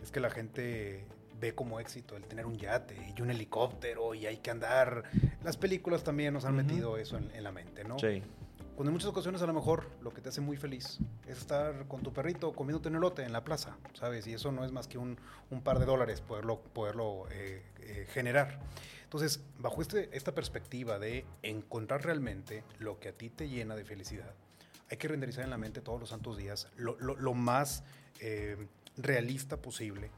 [0.00, 1.04] es que la gente
[1.40, 5.02] ve como éxito el tener un yate y un helicóptero y hay que andar.
[5.42, 7.98] Las películas también nos han metido eso en, en la mente, ¿no?
[7.98, 8.22] Sí.
[8.78, 11.88] Cuando en muchas ocasiones a lo mejor lo que te hace muy feliz es estar
[11.88, 14.24] con tu perrito comiéndote un elote en la plaza, ¿sabes?
[14.28, 15.18] Y eso no es más que un,
[15.50, 18.60] un par de dólares poderlo, poderlo eh, eh, generar.
[19.02, 23.84] Entonces, bajo este, esta perspectiva de encontrar realmente lo que a ti te llena de
[23.84, 24.32] felicidad,
[24.88, 27.82] hay que renderizar en la mente todos los santos días lo, lo- lo más
[28.20, 30.12] eh, realista posible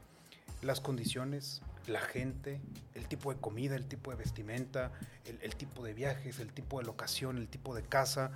[0.61, 2.59] las condiciones, la gente,
[2.93, 4.91] el tipo de comida, el tipo de vestimenta,
[5.25, 8.31] el, el tipo de viajes, el tipo de locación, el tipo de casa.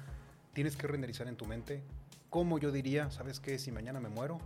[0.53, 1.83] Tienes que renderizar en tu mente
[2.29, 3.57] cómo yo diría, ¿sabes qué?
[3.59, 4.39] Si mañana me muero,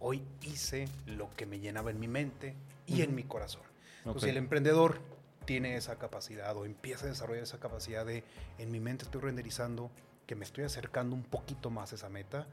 [0.00, 2.54] hoy hice lo que me llenaba en mi mente
[2.86, 3.62] y en mi corazón.
[4.04, 5.00] Entonces, el emprendedor
[5.44, 8.24] tiene esa capacidad o empieza a desarrollar esa capacidad de,
[8.58, 9.90] en mi mente estoy renderizando
[10.26, 12.46] que me estoy acercando un poquito más a esa meta.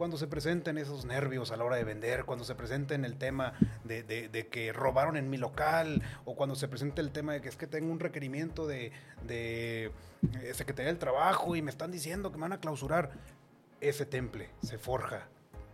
[0.00, 3.52] Cuando se presenten esos nervios a la hora de vender, cuando se presenten el tema
[3.84, 7.56] de, que robaron en mi local, o cuando se presente el tema de que es
[7.56, 8.92] que tengo un requerimiento de,
[9.26, 9.92] de
[10.40, 13.10] eh, Secretaría del Trabajo y me están diciendo que me van a clausurar,
[13.82, 15.28] ese temple se forja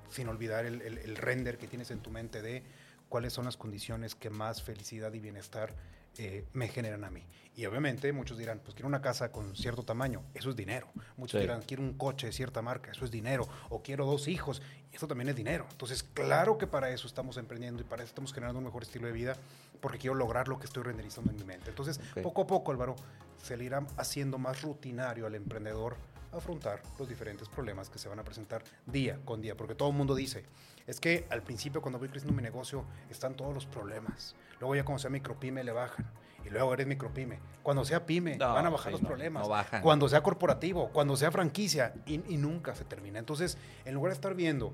[0.09, 2.65] sin olvidar el- el render que tienes en tu mente de
[3.09, 5.73] cuáles son las condiciones que más felicidad y bienestar
[6.19, 7.23] eh, me generan a mí.
[7.55, 10.89] Y obviamente muchos dirán, pues quiero una casa con cierto tamaño, eso es dinero.
[11.17, 11.47] Muchos Sí.
[11.47, 13.49] dirán, quiero un coche de cierta marca, eso es dinero.
[13.71, 14.61] O quiero dos hijos,
[14.93, 15.67] eso también es dinero.
[15.71, 19.07] Entonces, claro que para eso estamos emprendiendo y para eso estamos generando un mejor estilo
[19.07, 19.37] de vida,
[19.81, 21.71] porque quiero lograr lo que estoy renderizando en mi mente.
[21.71, 22.95] Entonces, poco a poco, Álvaro,
[23.43, 25.97] se le irá haciendo más rutinario al emprendedor
[26.33, 29.95] afrontar los diferentes problemas que se van a presentar día con día, porque todo el
[29.95, 30.45] mundo dice,
[30.87, 34.85] es que al principio cuando voy creciendo mi negocio están todos los problemas, luego ya
[34.85, 36.07] cuando sea micropyme le bajan,
[36.45, 39.43] y luego eres micropyme, cuando sea pyme No, van a bajar sí, los no, problemas,
[39.43, 39.83] no bajan.
[39.83, 43.19] cuando sea corporativo, cuando sea franquicia, y, y nunca se termina.
[43.19, 44.73] Entonces, en lugar de estar viendo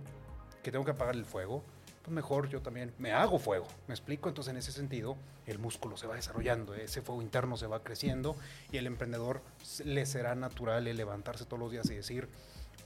[0.63, 1.65] que tengo que apagar el fuego,
[2.03, 3.67] pues mejor yo también me hago fuego.
[3.87, 4.29] ¿Me explico?
[4.29, 8.37] Entonces, en ese sentido, el músculo se va desarrollando, ese fuego interno se va creciendo
[8.71, 9.41] y el emprendedor
[9.85, 12.29] le será natural el levantarse todos los días y decir,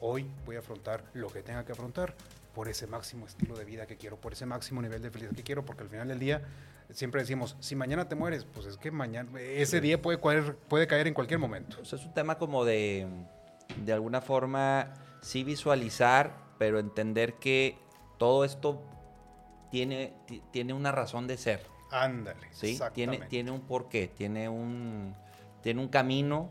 [0.00, 2.14] hoy voy a afrontar lo que tenga que afrontar
[2.54, 5.42] por ese máximo estilo de vida que quiero, por ese máximo nivel de felicidad que
[5.42, 6.42] quiero, porque al final del día
[6.90, 10.86] siempre decimos, si mañana te mueres, pues es que mañana, ese día puede caer, puede
[10.86, 11.78] caer en cualquier momento.
[11.80, 13.06] O sea, es un tema como de,
[13.84, 17.78] de alguna forma, sí visualizar, pero entender que
[18.18, 18.82] todo esto
[19.70, 22.78] tiene, ti- tiene una razón de ser, Ándale, ¿sí?
[22.94, 25.14] Tiene, tiene un porqué, tiene un,
[25.62, 26.50] tiene un camino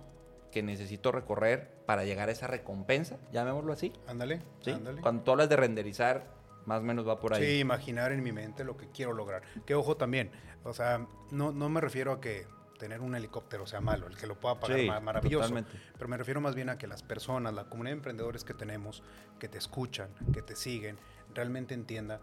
[0.52, 4.72] que necesito recorrer para llegar a esa recompensa, llamémoslo así, Ándale, ¿sí?
[4.72, 5.02] ándale.
[5.02, 6.26] Cuando tú hablas de renderizar,
[6.66, 7.44] más o menos va por ahí.
[7.46, 9.44] Sí, imaginar en mi mente lo que quiero lograr.
[9.66, 10.32] Que ojo también,
[10.64, 12.48] o sea, no, no me refiero a que
[12.80, 15.44] tener un helicóptero sea malo, el que lo pueda pagar Sí, ma- maravilloso.
[15.44, 15.72] totalmente.
[15.98, 19.04] Pero me refiero más bien a que las personas, la comunidad de emprendedores que tenemos,
[19.40, 20.98] que te escuchan, que te siguen,
[21.34, 22.20] realmente entienda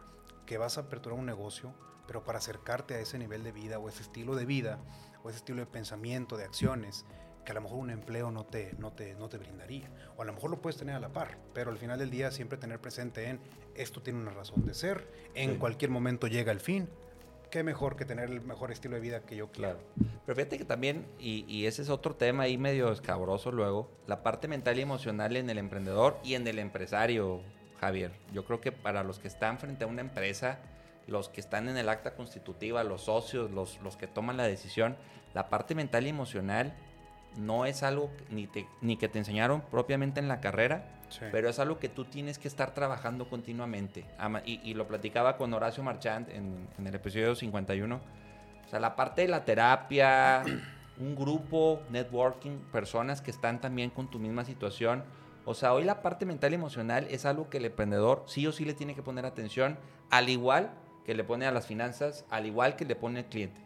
[0.46, 1.72] que vas a aperturar un negocio,
[2.06, 4.78] pero para acercarte a ese nivel de vida o ese estilo de vida
[5.24, 7.04] o ese estilo de pensamiento, de acciones,
[7.44, 9.90] que a lo mejor un empleo no te, no te, no te brindaría.
[10.16, 12.30] O a lo mejor lo puedes tener a la par, pero al final del día
[12.30, 13.40] siempre tener presente en
[13.74, 15.56] esto tiene una razón de ser, en Sí.
[15.58, 16.88] cualquier momento llega el fin.
[17.50, 19.76] Qué mejor que tener el mejor estilo de vida que yo quiero.
[19.78, 19.86] Claro.
[20.24, 24.22] Pero fíjate que también, y, y ese es otro tema ahí medio escabroso luego, la
[24.22, 27.42] parte mental y emocional en el emprendedor y en el empresario,
[27.82, 28.12] Javier.
[28.32, 30.58] Yo creo que para los que están frente a una empresa,
[31.08, 34.96] los que están en el acta constitutiva, los socios, los, los que toman la decisión,
[35.34, 36.72] la parte mental y emocional
[37.36, 41.24] no es algo ni, te- ni que te enseñaron propiamente en la carrera, Sí.
[41.32, 44.06] pero es algo que tú tienes que estar trabajando continuamente.
[44.46, 47.96] Y, y lo platicaba con Horacio Marchand en, en el episodio 51.
[47.96, 50.42] O sea, la parte de la terapia,
[50.98, 55.02] un grupo, networking, personas que están también con tu misma situación.
[55.44, 58.52] O sea, hoy la parte mental y emocional es algo que el emprendedor sí o
[58.52, 59.76] sí le tiene que poner atención,
[60.10, 60.70] al igual
[61.04, 63.60] que le pone a las finanzas, al igual que le pone al cliente.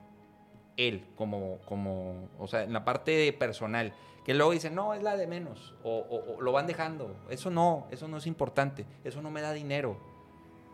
[0.78, 3.94] Él, como, como, o sea, en la parte personal.
[4.24, 5.74] Que luego dicen, no, es la de menos.
[5.84, 7.14] O, o- o lo van dejando.
[7.30, 8.84] Eso no, eso no es importante.
[9.04, 9.98] Eso no me da dinero.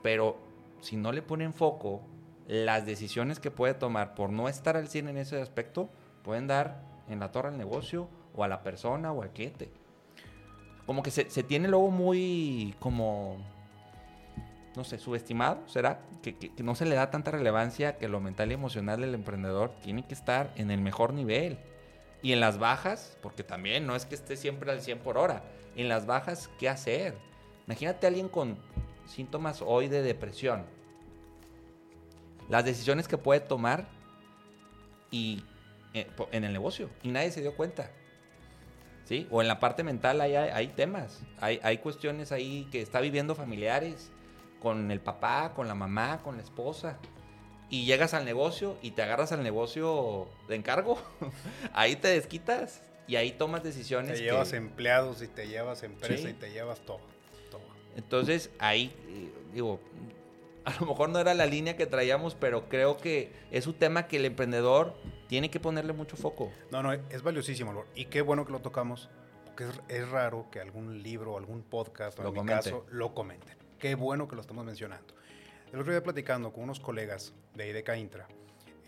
[0.03, 0.37] Pero
[0.81, 2.01] si no le ponen foco,
[2.49, 5.89] las decisiones que puede tomar por no estar al 100 en ese aspecto
[6.23, 9.71] pueden dar en la torre al negocio o a la persona o al cliente.
[10.93, 13.39] Como que se, tiene luego muy como,
[14.77, 16.03] no sé, subestimado, ¿será?
[16.21, 20.07] Que, no se le da tanta relevancia que lo mental y emocional del emprendedor tiene
[20.07, 21.59] que estar en el mejor nivel.
[22.21, 25.45] Y en las bajas, porque también no es que esté siempre al 100 por hora,
[25.77, 27.17] en las bajas, ¿qué hacer?
[27.67, 28.59] Imagínate a alguien con
[29.07, 30.67] síntomas hoy de depresión.
[32.51, 33.89] Las decisiones que puede tomar
[35.11, 35.43] y
[35.95, 37.91] eh, en el negocio y nadie se dio cuenta.
[39.05, 39.27] ¿Sí?
[39.31, 43.01] O en la parte mental hay, hay, hay temas, hay, hay cuestiones ahí que está
[43.01, 44.11] viviendo familiares
[44.61, 46.99] con el papá, con la mamá, con la esposa.
[47.69, 50.99] Y llegas al negocio y te agarras al negocio de encargo.
[51.73, 54.13] ahí te desquitas y ahí tomas decisiones.
[54.13, 56.29] Te que- llevas empleados y te llevas empresa Sí.
[56.31, 57.01] y te llevas todo.
[57.51, 57.63] todo.
[57.97, 59.81] Entonces, ahí, eh, digo,
[60.65, 64.07] a lo mejor no era la línea que traíamos, pero creo que es un tema
[64.07, 64.95] que el emprendedor
[65.33, 66.53] tiene que ponerle mucho foco.
[66.71, 67.89] No, no, es valiosísimo, Albert.
[67.95, 69.09] Y qué bueno que lo tocamos,
[69.47, 72.65] porque es, es raro que algún libro, algún podcast, o Lo en mi comente.
[72.65, 73.57] caso, lo comenten.
[73.79, 75.15] Qué bueno que lo estamos mencionando.
[75.73, 78.29] El otro día platicando con unos colegas de IDECA Intra,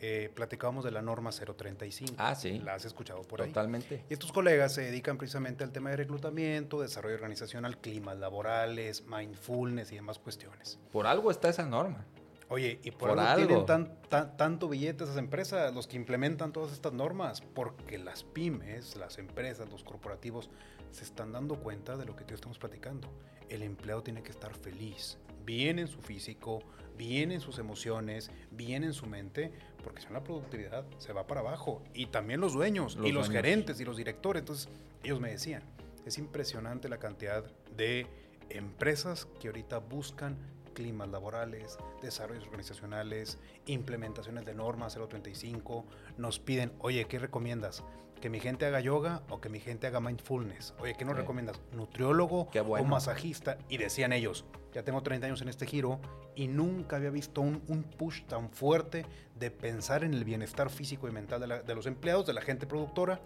[0.02, 2.16] eh, platicábamos de la norma 035.
[2.18, 2.58] Ah, sí.
[2.58, 3.48] La has escuchado por ahí.
[3.48, 4.04] Totalmente.
[4.10, 9.92] Y estos colegas se dedican precisamente al tema de reclutamiento, desarrollo organizacional, climas laborales, mindfulness
[9.92, 10.78] y demás cuestiones.
[10.92, 12.04] Por algo está esa norma.
[12.48, 13.46] Oye, y por, Por algo, algo.
[13.46, 18.22] tienen tan, tan- tanto billete esas empresas, los que implementan todas estas normas, porque las
[18.22, 20.50] pymes, las empresas, los corporativos,
[20.90, 23.08] se están dando cuenta de lo que te estamos platicando.
[23.48, 26.60] El empleado tiene que estar feliz, bien en su físico,
[26.96, 29.50] bien en sus emociones, bien en su mente,
[29.82, 31.82] porque si no la productividad se va para abajo.
[31.94, 33.42] Y también los dueños, Los y los dueños.
[33.44, 34.40] gerentes, y los directores.
[34.42, 34.68] Entonces,
[35.02, 35.62] ellos me decían,
[36.06, 37.42] es impresionante la cantidad
[37.74, 38.06] de
[38.50, 40.36] empresas que ahorita buscan
[40.74, 45.86] climas laborales, desarrollos organizacionales, implementaciones de normas 035,
[46.18, 47.82] nos piden, oye, ¿qué recomiendas?
[48.20, 50.74] ¿Que mi gente haga yoga o que mi gente haga mindfulness?
[50.78, 51.20] Oye, ¿qué nos Sí.
[51.20, 51.60] recomiendas?
[51.72, 52.86] ¿Nutriólogo bueno.
[52.86, 53.58] o masajista?
[53.68, 56.00] Y decían ellos, ya tengo 30 años en este giro
[56.34, 59.04] y nunca había visto un, un push tan fuerte
[59.38, 62.40] de pensar en el bienestar físico y mental de, la- de los empleados, de la
[62.40, 63.20] gente productora,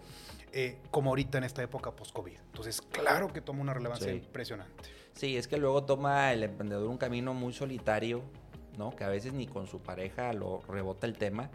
[0.51, 2.37] eh, como ahorita en esta época post-COVID.
[2.47, 4.17] Entonces, claro que toma una relevancia Sí.
[4.17, 4.73] impresionante.
[5.13, 8.21] Sí, es que luego toma el emprendedor un camino muy solitario,
[8.77, 8.95] ¿no?
[8.95, 11.49] Que a veces ni con su pareja lo rebota el tema.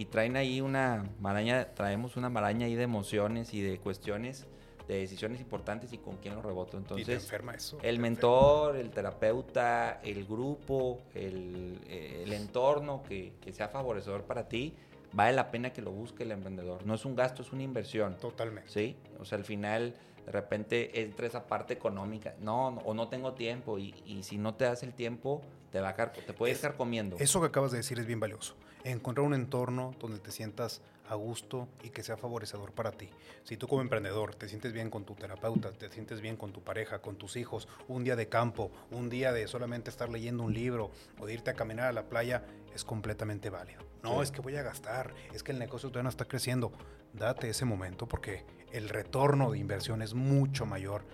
[0.00, 4.46] Y traen ahí una maraña, traemos una maraña ahí de emociones y de cuestiones,
[4.88, 6.78] de decisiones importantes y con quién lo reboto.
[6.78, 7.76] y te Entonces, enferma eso.
[7.76, 8.08] te el enferma.
[8.08, 14.72] mentor, el terapeuta, el grupo, el, eh, el entorno que, que sea favorecedor para ti,
[15.12, 16.86] vale la pena que lo busque el emprendedor.
[16.86, 18.16] No es un gasto, es una inversión.
[18.16, 18.70] Totalmente.
[18.70, 18.96] ¿sí?
[19.18, 22.36] O sea, al final, de repente entra esa parte económica.
[22.40, 23.78] No, no, o no tengo tiempo.
[23.78, 26.76] Y, y si no te das el tiempo, te, va a te puede Es- estar
[26.76, 27.16] comiendo.
[27.18, 28.54] Eso que acabas de decir es bien valioso.
[28.84, 33.10] Encontrar un entorno donde te sientas a gusto y que sea favorecedor para ti.
[33.44, 36.62] Si tú como emprendedor te sientes bien con tu terapeuta, te sientes bien con tu
[36.62, 40.54] pareja, con tus hijos, un día de campo, un día de solamente estar leyendo un
[40.54, 43.82] libro o de irte a caminar a la playa, es completamente válido.
[44.04, 44.22] No, Sí.
[44.22, 46.72] es que voy a gastar, es que el negocio todavía no está creciendo.
[47.12, 51.04] Date ese momento porque el retorno de inversión es mucho mayor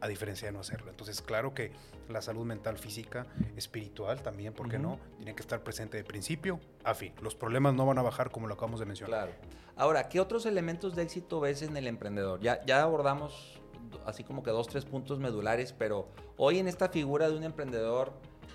[0.00, 0.90] a diferencia de no hacerlo.
[0.90, 1.72] Entonces, claro que
[2.08, 4.98] la salud mental, física, espiritual también, ¿por qué no?
[5.16, 7.12] Tiene que estar presente de principio a fin.
[7.22, 9.28] Los problemas no van a bajar como lo acabamos de mencionar.
[9.28, 9.32] Claro.
[9.76, 12.40] Ahora, ¿qué otros elementos de éxito ves en el emprendedor?
[12.40, 13.60] Ya, ya abordamos
[14.06, 18.12] así como que dos, tres puntos medulares, pero hoy en esta figura de un emprendedor,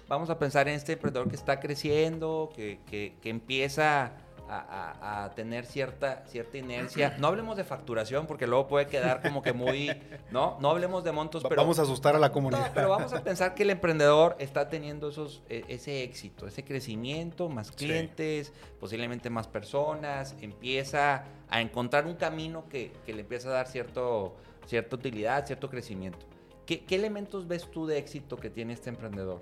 [0.08, 4.14] vamos a pensar en este emprendedor que está creciendo, que, que- que empieza
[4.50, 7.16] a, a- a tener cierta, cierta inercia.
[7.20, 9.92] No hablemos de facturación, porque luego puede quedar como que muy,
[10.32, 10.58] ¿no?
[10.60, 11.56] No hablemos de montos, pero...
[11.56, 12.68] Vamos a asustar a la comunidad.
[12.68, 16.64] No, pero vamos a pensar que el emprendedor está teniendo esos, e- ese éxito, ese
[16.64, 17.74] crecimiento, más Sí.
[17.76, 23.68] clientes, posiblemente más personas, empieza a encontrar un camino que, que le empieza a dar
[23.68, 26.26] cierto, cierta utilidad, cierto crecimiento.
[26.66, 29.42] ¿Qué, qué elementos ves tú de éxito que tiene este emprendedor?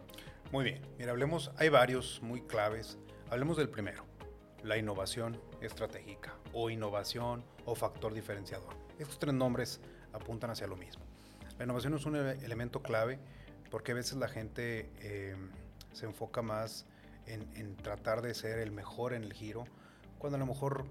[0.52, 2.98] Muy bien, mira, hablemos, hay varios muy claves.
[3.30, 4.04] Hablemos del primero,
[4.64, 8.74] la innovación estratégica o innovación o factor diferenciador.
[9.00, 9.80] Estos tres nombres
[10.14, 11.04] apuntan hacia lo mismo.
[11.58, 13.20] La innovación es un ele- elemento clave
[13.70, 15.36] porque a veces la gente eh,
[15.94, 16.86] se enfoca más
[17.26, 19.64] en, tratar de ser el mejor en el giro,
[20.18, 20.86] cuando a lo mejor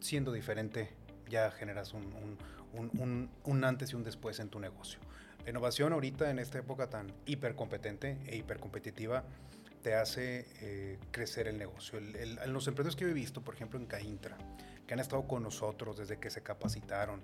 [0.00, 0.90] siendo diferente
[1.28, 2.38] ya generas un-
[2.74, 4.98] un- un antes y un después en tu negocio.
[5.44, 9.24] La innovación ahorita en esta época tan hipercompetente e hipercompetitiva
[9.82, 11.98] te hace eh, crecer el negocio.
[11.98, 14.36] El- el- los emprendedores que yo he visto, por ejemplo en Caintra,
[14.86, 17.20] que han estado con nosotros desde que se capacitaron,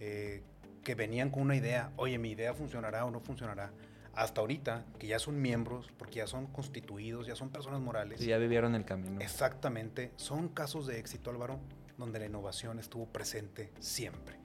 [0.00, 0.42] eh,
[0.82, 3.72] que venían con una idea, oye, mi idea funcionará o no funcionará,
[4.14, 8.20] hasta ahorita, que ya son miembros, porque ya son constituidos, ya son personas morales.
[8.20, 9.20] Si ya vivieron el camino.
[9.20, 11.58] Exactamente, son casos de éxito, Álvaro,
[11.98, 14.36] donde la innovación estuvo presente siempre.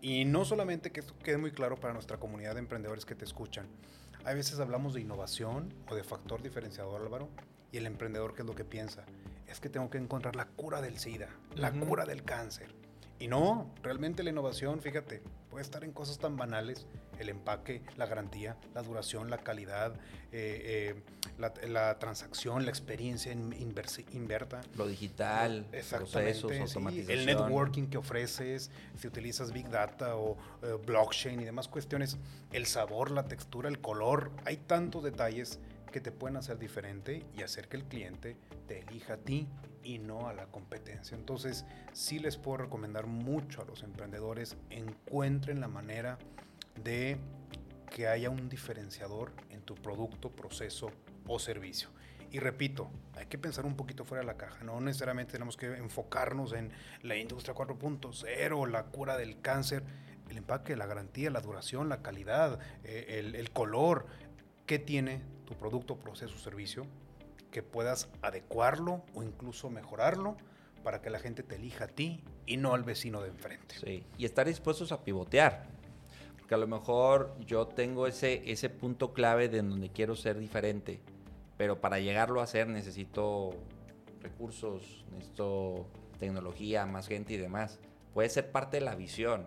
[0.00, 3.24] Y no solamente que esto quede muy claro para nuestra comunidad de emprendedores que te
[3.24, 3.66] escuchan,
[4.24, 7.28] a veces hablamos de innovación o de factor diferenciador, Álvaro,
[7.72, 9.04] y el emprendedor, ¿qué es lo que piensa?
[9.46, 12.74] Es que tengo que encontrar la cura del SIDA, la cura del cáncer.
[13.24, 16.86] Y no, realmente la innovación, fíjate, puede estar en cosas tan banales,
[17.18, 19.94] el empaque, la garantía, la duración, la calidad,
[20.30, 21.02] eh, eh,
[21.38, 24.60] la, la transacción, la experiencia in- inversi- inverta.
[24.76, 27.18] Lo digital, procesos, sí, automatización.
[27.18, 32.18] el networking que ofreces, si utilizas Big Data o eh, blockchain y demás cuestiones,
[32.52, 35.60] el sabor, la textura, el color, hay tantos detalles
[35.94, 39.46] que te pueden hacer diferente y hacer que el cliente te elija a ti
[39.84, 41.16] y no a la competencia.
[41.16, 46.18] Entonces, sí les puedo recomendar mucho a los emprendedores, encuentren la manera
[46.82, 47.16] de
[47.92, 50.90] que haya un diferenciador en tu producto, proceso
[51.28, 51.90] o servicio.
[52.32, 54.64] Y repito, hay que pensar un poquito fuera de la caja.
[54.64, 59.84] No necesariamente tenemos que enfocarnos en la industria 4.0, la cura del cáncer,
[60.28, 64.06] el empaque, la garantía, la duración, la calidad, eh, el, color.
[64.66, 66.86] ¿Qué tiene tu producto, proceso, servicio?
[67.50, 70.36] Que puedas adecuarlo o incluso mejorarlo
[70.82, 73.74] para que la gente te elija a ti y no al vecino de enfrente.
[73.76, 75.66] Sí, y estar dispuestos a pivotear.
[76.36, 81.00] Porque a lo mejor yo tengo ese, ese punto clave de donde quiero ser diferente,
[81.56, 83.52] pero para llegarlo a hacer necesito
[84.20, 85.86] recursos, necesito
[86.18, 87.80] tecnología, más gente y demás.
[88.12, 89.46] Puede ser parte de la visión,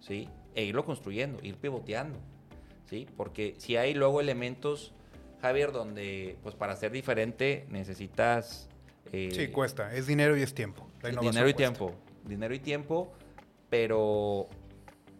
[0.00, 0.28] ¿sí?
[0.54, 2.18] E irlo construyendo, ir pivoteando,
[2.86, 3.06] ¿sí?
[3.16, 4.92] Porque si hay luego elementos,
[5.44, 8.68] Javier, donde pues para ser diferente necesitas...
[9.12, 9.92] eh, Sí, cuesta.
[9.94, 10.88] Es dinero y es tiempo.
[11.02, 11.56] La dinero y cuesta.
[11.56, 11.94] tiempo.
[12.24, 13.12] Dinero y tiempo,
[13.68, 14.48] pero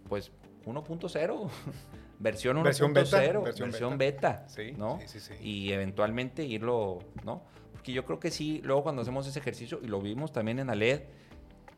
[0.09, 0.33] pues
[0.65, 1.51] 1.0.
[2.19, 2.63] versión 1.0.
[2.65, 4.45] Versión beta, Versión, versión beta.
[4.49, 4.99] Sí, ¿no?
[5.01, 5.35] sí, sí, sí.
[5.43, 7.43] Y eventualmente irlo, ¿no?
[7.73, 10.71] Porque yo creo que sí, luego cuando hacemos ese ejercicio, y lo vimos también en
[10.71, 11.03] ALED,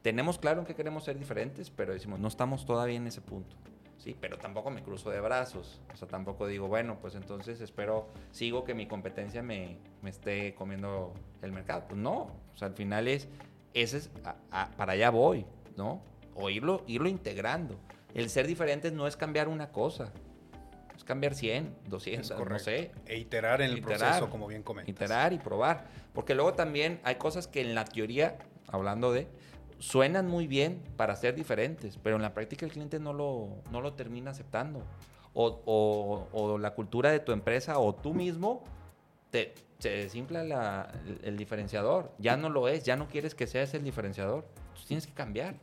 [0.02, 3.56] tenemos claro en que queremos ser diferentes, pero decimos, no estamos todavía en ese punto.
[3.98, 5.80] Sí, pero tampoco me cruzo de brazos.
[5.92, 10.54] O sea, tampoco digo, bueno, pues entonces espero, sigo que mi competencia me, me esté
[10.54, 11.85] comiendo el mercado.
[11.88, 12.14] Pues no.
[12.54, 13.28] O sea, al final es,
[13.74, 15.44] ese es, a- a- para allá voy,
[15.76, 16.02] ¿no?
[16.35, 17.76] O irlo, irlo integrando.
[18.14, 20.12] El ser diferente no es cambiar una cosa.
[20.94, 22.92] Es cambiar 100, 200, Es no sé.
[23.06, 23.98] E iterar en el Iterar.
[23.98, 24.90] proceso, como bien comentas.
[24.94, 25.87] Iterar y probar.
[26.14, 29.26] Porque luego también hay cosas que en la teoría, hablando de,
[29.79, 33.81] suenan muy bien para ser diferentes, pero en la práctica el cliente no lo, no
[33.81, 34.83] lo termina aceptando.
[35.35, 35.61] O,
[36.33, 38.65] o- la cultura de tu empresa o tú mismo
[39.31, 42.11] te, se desinfla la- el, el diferenciador.
[42.19, 44.47] Ya no lo es, ya no quieres que seas el diferenciador.
[44.69, 45.55] Entonces tienes que cambiar.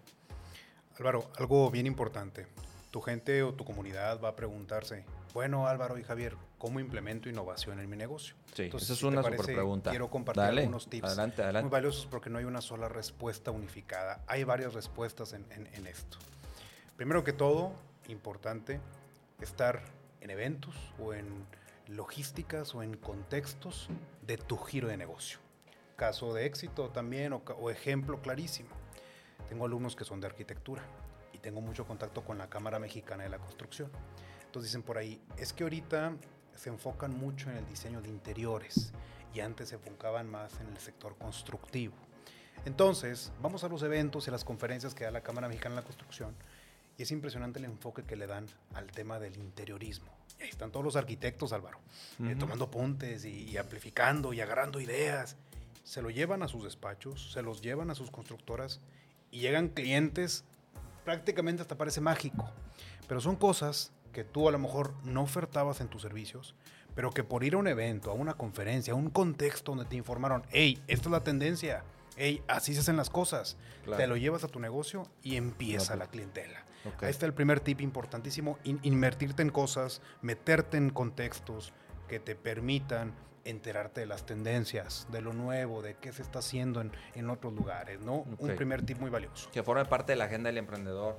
[0.99, 2.45] Álvaro, algo bien importante.
[2.93, 5.03] Tu gente o tu comunidad va a preguntarse,
[5.34, 8.36] bueno, Álvaro y Javier, ¿cómo implemento innovación en mi negocio?
[8.53, 9.89] Sí, Entonces, esa es si una parece, super pregunta.
[9.89, 11.63] Quiero compartir Dale, algunos tips adelante, adelante.
[11.63, 14.22] muy valiosos porque no hay una sola respuesta unificada.
[14.28, 16.20] Hay varias respuestas en, en- en esto.
[16.95, 17.74] Primero que todo,
[18.09, 18.80] importante,
[19.41, 19.82] estar
[20.22, 21.47] en eventos o en
[21.88, 23.89] logísticas o en contextos
[24.22, 25.39] de tu giro de negocio.
[25.95, 28.70] Caso de éxito también o, o ejemplo clarísimo.
[29.49, 30.84] Tengo alumnos que son de arquitectura
[31.43, 33.91] tengo mucho contacto con la Cámara Mexicana de la Construcción.
[34.45, 36.15] Entonces dicen por ahí, es que ahorita
[36.55, 38.93] se enfocan mucho en el diseño de interiores
[39.33, 41.93] y antes se enfocaban más en el sector constructivo.
[42.65, 45.81] Entonces, vamos a los eventos y a las conferencias que da la Cámara Mexicana de
[45.81, 46.33] la Construcción
[46.97, 50.15] y es impresionante el enfoque que le dan al tema del interiorismo.
[50.39, 51.79] Y ahí están todos los arquitectos, Álvaro,
[52.23, 55.35] eh, tomando puntes y, y amplificando y agarrando ideas.
[55.83, 58.79] Se lo llevan a sus despachos, se los llevan a sus constructoras
[59.29, 60.45] y llegan clientes,
[61.04, 62.49] prácticamente hasta parece mágico.
[63.08, 66.56] Pero son cosas que tú a lo mejor no ofertabas en tus servicios,
[66.95, 69.95] pero que por ir a un evento, a una conferencia, a un contexto donde te
[69.95, 71.84] informaron, hey, esta es la tendencia,
[72.16, 73.97] hey, así se hacen las cosas, Claro.
[74.01, 75.99] te lo llevas a tu negocio y empieza Claro.
[75.99, 76.64] la clientela.
[76.86, 77.04] Ok.
[77.04, 81.74] Ahí está el primer tip importantísimo, in- invertirte en cosas, meterte en contextos
[82.08, 83.14] que te permitan
[83.45, 87.53] enterarte de las tendencias, de lo nuevo, de qué se está haciendo en, en otros
[87.53, 88.25] lugares, ¿no?
[88.39, 89.49] Un primer tip muy valioso.
[89.51, 91.17] Que forme parte de la agenda del emprendedor.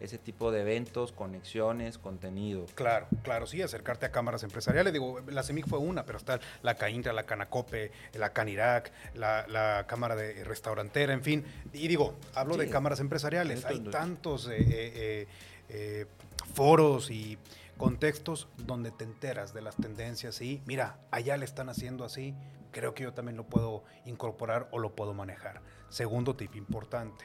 [0.00, 2.66] Ese tipo de eventos, conexiones, contenido.
[2.74, 4.92] Claro, claro, sí, acercarte a cámaras empresariales.
[4.92, 9.86] Digo, la CEMIC fue una, pero está la CAINTRA, la Canacope, la Canirac, la, la
[9.86, 11.44] Cámara de Restaurantera, en fin.
[11.72, 13.64] Y digo, hablo de cámaras empresariales.
[13.64, 15.26] Hay tantos eh, eh,
[15.68, 16.06] eh,
[16.52, 17.38] foros y
[17.76, 22.34] contextos donde te enteras de las tendencias y mira, allá le están haciendo así,
[22.70, 25.62] creo que yo también lo puedo incorporar o lo puedo manejar.
[25.88, 27.24] Segundo tip importante,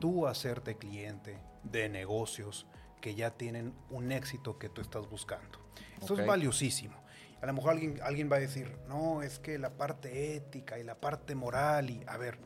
[0.00, 2.66] tú hacerte cliente de negocios
[3.00, 5.58] que ya tienen un éxito que tú estás buscando.
[6.00, 7.02] Esto es valiosísimo.
[7.40, 10.84] A lo mejor alguien, alguien va a decir, no, es que la parte ética y
[10.84, 12.38] la parte moral y, a ver,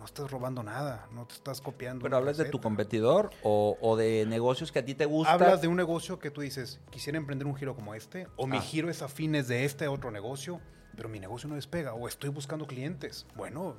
[0.00, 2.02] no estás robando nada, no te estás copiando.
[2.02, 5.34] Pero hablas de tu competidor o, o de negocios que a ti te gustan.
[5.34, 8.56] Hablas de un negocio que tú dices, quisiera emprender un giro como este, o mi
[8.56, 8.62] Ah.
[8.62, 10.58] giro es afines de este otro negocio,
[10.96, 13.26] pero mi negocio no despega, o estoy buscando clientes.
[13.36, 13.76] Bueno,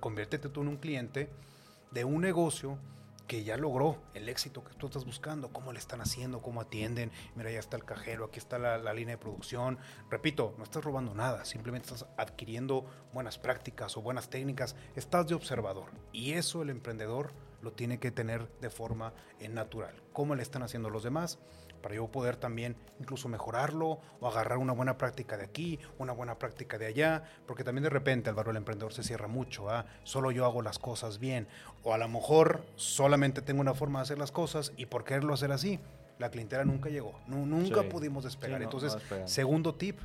[0.00, 1.30] conviértete tú en un cliente
[1.92, 2.76] de un negocio
[3.26, 7.10] que ya logró el éxito que tú estás buscando, cómo le están haciendo, cómo atienden,
[7.34, 9.78] mira, ya está el cajero, aquí está la, línea de producción.
[10.10, 15.34] Repito, no estás robando nada, simplemente estás adquiriendo buenas prácticas o buenas técnicas, estás de
[15.34, 15.90] observador.
[16.12, 17.32] Y eso el emprendedor
[17.64, 19.94] lo tiene que tener de forma eh, natural.
[20.12, 21.38] ¿Cómo le están haciendo los demás?
[21.82, 26.38] Para yo poder también incluso mejorarlo o agarrar una buena práctica de aquí, una buena
[26.38, 29.84] práctica de allá, porque también de repente Álvaro el emprendedor se cierra mucho, ¿ah?
[30.04, 31.46] solo yo hago las cosas bien,
[31.82, 35.34] o a lo mejor solamente tengo una forma de hacer las cosas y por quererlo
[35.34, 35.78] hacer así,
[36.18, 37.88] la clientela nunca llegó, nu- nunca Sí.
[37.88, 38.60] pudimos despegar.
[38.60, 39.98] Sí, no, no Entonces, segundo tip,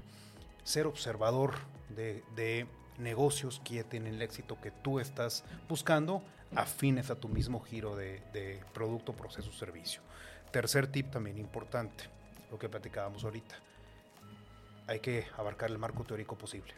[0.63, 1.53] ser observador
[1.95, 6.21] de, de negocios que ya tienen el éxito que tú estás buscando,
[6.55, 10.01] afines a tu mismo giro de, producto, proceso, servicio.
[10.51, 12.05] Tercer tip también importante,
[12.51, 13.55] lo que platicábamos ahorita.
[14.87, 16.73] Hay que abarcar el marco teórico posible.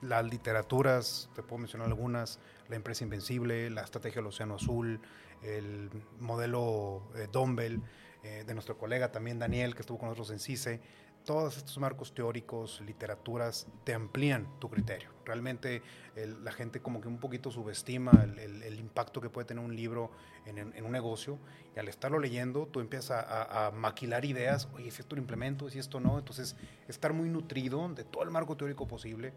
[0.00, 5.00] Las literaturas, te puedo mencionar algunas, La empresa invencible, La estrategia del océano azul,
[5.42, 7.80] el modelo eh, Dumbbell,
[8.24, 10.80] eh, de nuestro colega también Daniel, que estuvo con nosotros en CICE.
[11.24, 15.10] Todos estos marcos teóricos, literaturas, te amplían tu criterio.
[15.24, 15.80] Realmente
[16.16, 19.64] el- la gente como que un poquito subestima el, el- el impacto que puede tener
[19.64, 20.10] un libro
[20.46, 21.38] en, en- en un negocio
[21.76, 25.22] y al estarlo leyendo tú empiezas a, a- a maquilar ideas, oye, si esto lo
[25.22, 26.56] implemento, si esto no, entonces
[26.88, 29.32] estar muy nutrido de todo el marco teórico posible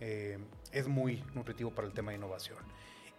[0.00, 0.38] eh,
[0.70, 2.58] es muy nutritivo para el tema de innovación.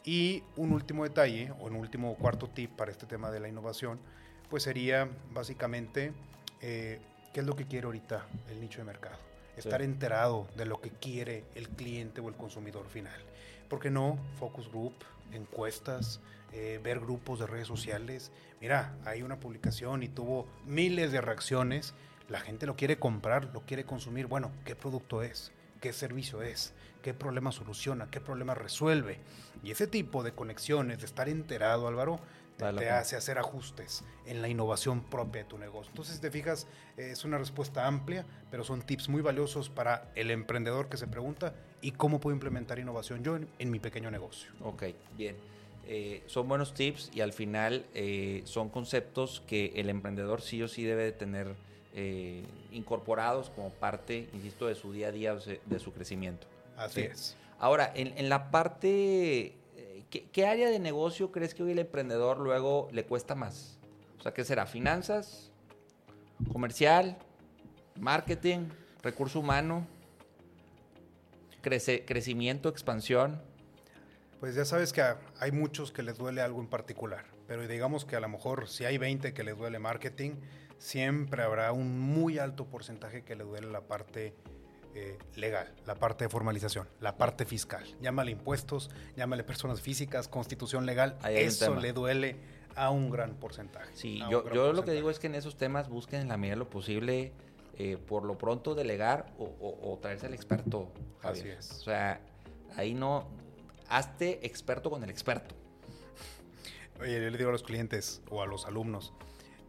[0.05, 3.99] Y un último detalle, o un último cuarto tip para este tema de la innovación,
[4.49, 6.13] pues sería básicamente
[6.61, 7.01] eh,
[7.35, 9.17] qué es lo que quiere ahorita el nicho de mercado.
[9.57, 9.85] Estar Sí.
[9.85, 13.19] enterado de lo que quiere el cliente o el consumidor final.
[13.67, 14.17] ¿Por qué no?
[14.39, 14.93] Focus group,
[15.33, 16.21] encuestas,
[16.53, 18.31] eh, ver grupos de redes sociales.
[18.61, 21.93] Mira, hay una publicación y tuvo miles de reacciones.
[22.29, 24.27] La gente lo quiere comprar, lo quiere consumir.
[24.27, 25.51] Bueno, ¿qué producto es?
[25.81, 26.73] ¿Qué servicio es?
[27.01, 28.09] ¿Qué problema soluciona?
[28.09, 29.19] ¿Qué problema resuelve?
[29.61, 32.17] Y ese tipo de conexiones, de estar enterado, Álvaro,
[32.57, 35.89] te, Vale hace hacer ajustes en la innovación propia de tu negocio.
[35.91, 40.09] Entonces, si te fijas, eh, es una respuesta amplia, pero son tips muy valiosos para
[40.15, 44.09] el emprendedor que se pregunta y cómo puedo implementar innovación yo en, en mi pequeño
[44.11, 44.51] negocio.
[44.61, 44.83] Ok,
[45.17, 45.35] bien.
[45.87, 50.67] Eh, son buenos tips y al final eh, son conceptos que el emprendedor sí o
[50.67, 51.55] sí debe de tener
[51.93, 56.47] eh, incorporados como parte, insisto, de su día a día, de su crecimiento.
[56.75, 57.07] Así Sí.
[57.07, 57.37] es.
[57.59, 59.53] Ahora, en, en la parte,
[60.09, 63.79] ¿qué, área de negocio crees que hoy el emprendedor luego le cuesta más?
[64.19, 64.65] O sea, ¿qué será?
[64.65, 65.51] ¿Finanzas?
[66.51, 67.17] ¿Comercial?
[67.99, 68.69] ¿Marketing?
[69.01, 69.87] ¿Recurso humano?
[71.61, 72.69] ¿Crecimiento?
[72.69, 73.41] ¿Expansión?
[74.39, 75.01] Pues ya sabes que
[75.39, 78.85] hay muchos que les duele algo en particular, pero digamos que a lo mejor si
[78.85, 80.33] hay 20 que les duele marketing,
[80.77, 84.35] siempre habrá un muy alto porcentaje que le duele la parte
[84.95, 87.83] eh, legal, la parte de formalización, la parte fiscal.
[88.01, 92.37] Llámale impuestos, llámale personas físicas, constitución legal, Ahí eso le duele
[92.75, 93.91] a un gran porcentaje.
[93.93, 96.55] Sí, yo, yo lo que digo es que en esos temas busquen en la medida
[96.55, 97.33] de lo posible,
[97.77, 100.89] eh, por lo pronto, delegar o, o- o traerse al experto,
[101.21, 101.57] Javier.
[101.59, 101.79] Así es.
[101.81, 102.21] O sea,
[102.77, 103.27] ahí no,
[103.89, 105.53] hazte experto con el experto.
[107.01, 109.11] Oye, yo le digo a los clientes o a los alumnos,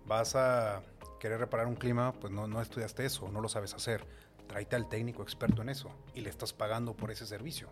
[0.07, 0.83] vas a
[1.19, 4.05] querer reparar un clima, pues no, no estudiaste eso, no lo sabes hacer.
[4.47, 7.69] Tráete al técnico experto en eso y le estás pagando por ese servicio.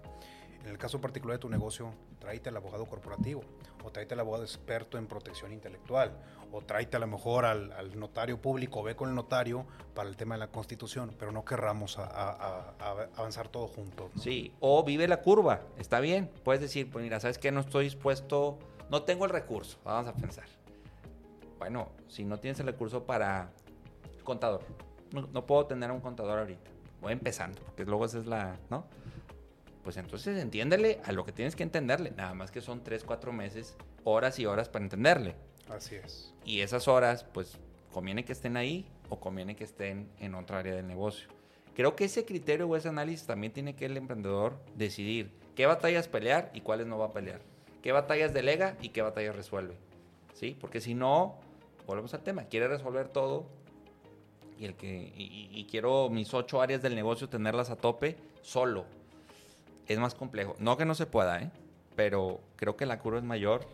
[0.63, 3.43] En el caso particular de tu negocio, tráete al abogado corporativo
[3.85, 6.17] o tráete al abogado experto en protección intelectual
[6.53, 10.17] o tráete a lo mejor al, al notario público, ve con el notario para el
[10.17, 14.11] tema de la constitución, pero no querramos a- a- a- avanzar todo juntos.
[14.15, 14.23] ¿no?
[14.23, 16.31] Sí, o vive la curva, está bien.
[16.45, 17.53] Puedes decir, pues mira, ¿sabes qué?
[17.53, 18.59] No estoy dispuesto,
[18.91, 20.47] no tengo el recurso, vamos a pensar.
[21.59, 23.51] Bueno, si no tienes el recurso para
[24.23, 24.63] contador,
[25.15, 28.59] no, no puedo tener a un contador ahorita, voy empezando, porque luego esa es la,
[28.71, 28.85] ¿no?
[29.83, 33.33] Pues entonces entiéndele a lo que tienes que entenderle, nada más que son 3, 4
[33.33, 35.37] meses, horas y horas para entenderle.
[35.69, 36.35] Así es.
[36.45, 37.59] Y esas horas, pues,
[37.93, 41.29] conviene que estén ahí o conviene que estén en otra área del negocio.
[41.75, 46.09] Creo que ese criterio o ese análisis también tiene que el emprendedor decidir qué batallas
[46.09, 47.41] pelear y cuáles no va a pelear.
[47.83, 49.77] Qué batallas delega y qué batallas resuelve.
[50.33, 50.57] ¿Sí?
[50.61, 51.37] Porque si no,
[51.87, 53.47] volvemos al tema, quiere resolver todo
[54.59, 58.85] y, el que, y, y- quiero mis ocho áreas del negocio tenerlas a tope solo.
[59.87, 60.55] Es más complejo.
[60.59, 61.51] No que no se pueda, ¿eh?
[61.97, 63.67] Pero creo que la curva es mayor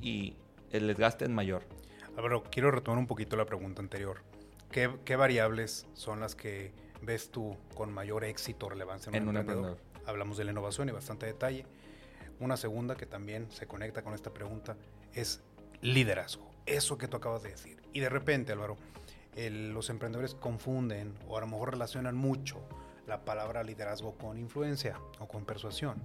[0.00, 0.34] y
[0.72, 1.62] el desgaste es mayor.
[2.16, 4.22] Álvaro, quiero retomar un poquito la pregunta anterior.
[4.70, 9.22] ¿Qué, qué variables son las que ves tú con mayor éxito o relevancia en un,
[9.22, 9.70] En un emprendedor?
[9.72, 10.08] emprendedor.
[10.08, 11.66] Hablamos de la innovación y bastante detalle.
[12.38, 14.76] Una segunda que también se conecta con esta pregunta
[15.14, 15.42] es
[15.82, 16.48] liderazgo.
[16.66, 17.82] Eso que tú acabas de decir.
[17.92, 18.76] Y de repente, Álvaro,
[19.36, 22.60] el- los emprendedores confunden o a lo mejor relacionan mucho
[23.06, 26.00] la palabra liderazgo con influencia o con persuasión.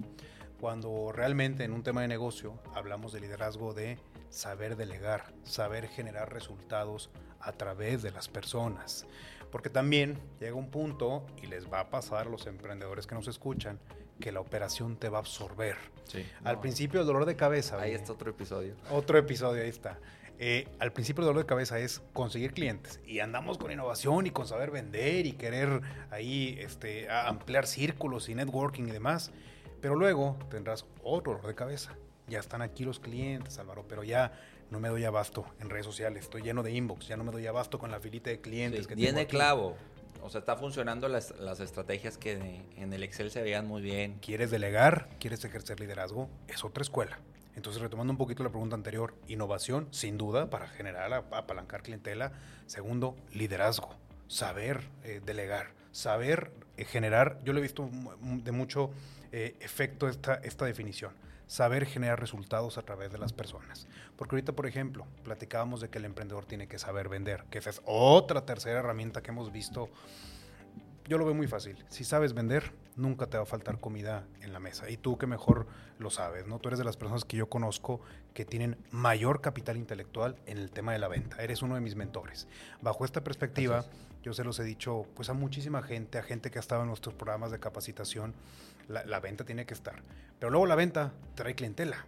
[0.59, 3.99] Cuando realmente en un tema de negocio hablamos de liderazgo de
[4.29, 7.09] saber delegar, saber generar resultados
[7.39, 9.05] a través de las personas.
[9.51, 13.27] Porque también llega un punto, y les va a pasar a los emprendedores que nos
[13.27, 13.79] escuchan,
[14.19, 15.75] que la operación te va a absorber.
[16.05, 16.25] Sí.
[16.43, 17.77] Al principio el dolor de cabeza.
[17.79, 18.75] Ahí oye, está otro episodio.
[18.89, 19.99] otro episodio, ahí está.
[20.37, 24.31] Eh, al principio el dolor de cabeza es conseguir clientes y andamos con innovación y
[24.31, 25.81] con saber vender y querer
[26.11, 29.31] ahí este, ampliar círculos y networking y demás.
[29.81, 31.95] Pero luego tendrás otro dolor de cabeza.
[32.27, 34.33] Ya están aquí los clientes, Álvaro, pero ya
[34.71, 36.23] no me doy abasto en redes sociales.
[36.23, 38.81] Estoy lleno de inbox, ya no me doy abasto con la filita de clientes.
[38.81, 39.27] Sí, que tengo aquí.
[39.27, 39.77] clavo.
[40.21, 44.17] O sea, está funcionando las, las estrategias que en el Excel se veían muy bien.
[44.21, 45.07] ¿Quieres delegar?
[45.19, 46.29] ¿Quieres ejercer liderazgo?
[46.47, 47.19] Es otra escuela.
[47.55, 52.31] Entonces, retomando un poquito la pregunta anterior, innovación, sin duda, para generar, ap- apalancar clientela.
[52.65, 53.95] Segundo, liderazgo,
[54.27, 57.89] saber eh, delegar, saber eh, generar, yo le he visto
[58.21, 58.91] de mucho
[59.31, 61.13] eh, efecto esta, esta definición,
[61.47, 63.87] saber generar resultados a través de las personas.
[64.17, 67.69] Porque ahorita, por ejemplo, platicábamos de que el emprendedor tiene que saber vender, que esa
[67.69, 69.89] es otra tercera herramienta que hemos visto
[71.07, 71.85] yo lo veo muy fácil.
[71.87, 74.89] Si sabes vender, nunca te va a faltar comida en la mesa.
[74.89, 75.67] Y tú que mejor
[75.99, 76.59] lo sabes, ¿no?
[76.59, 78.01] Tú eres de las personas que yo conozco
[78.33, 81.41] que tienen mayor capital intelectual en el tema de la venta.
[81.43, 82.47] Eres uno de mis mentores.
[82.81, 83.85] Bajo esta perspectiva,
[84.23, 86.87] yo se los he dicho pues a muchísima gente, a gente que ha estado en
[86.87, 88.33] nuestros programas de capacitación,
[88.87, 90.01] la, la venta tiene que estar.
[90.39, 92.05] Pero luego la venta trae clientela.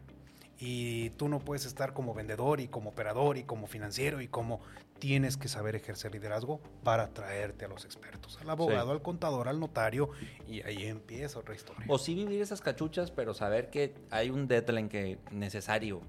[0.59, 4.59] Y tú no puedes estar como vendedor y como operador y como financiero y como
[4.97, 8.91] tienes que saber ejercer liderazgo para traerte a los expertos, al abogado, Sí.
[8.91, 10.09] al contador, al notario
[10.47, 11.85] y ahí empieza otra historia.
[11.87, 16.01] O sí vivir esas cachuchas, pero saber que hay un deadline que necesario.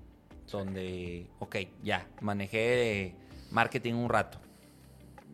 [0.50, 3.14] Donde, ok, ya, manejé
[3.50, 4.38] marketing un rato.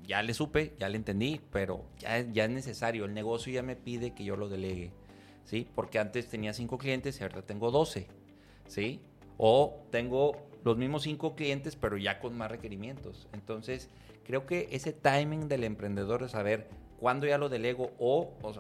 [0.03, 3.05] Ya le supe, ya le entendí, pero ya, ya es necesario.
[3.05, 4.91] El negocio ya me pide que yo lo delegue.
[5.45, 5.69] ¿Sí?
[5.75, 8.09] Porque antes tenía cinco clientes y ahorita tengo 12.
[8.67, 9.01] ¿Sí?
[9.37, 13.29] O tengo los mismos cinco clientes, pero ya con más requerimientos.
[13.33, 13.91] Entonces,
[14.25, 18.55] creo que ese timing del emprendedor de saber cuándo ya lo delego o, o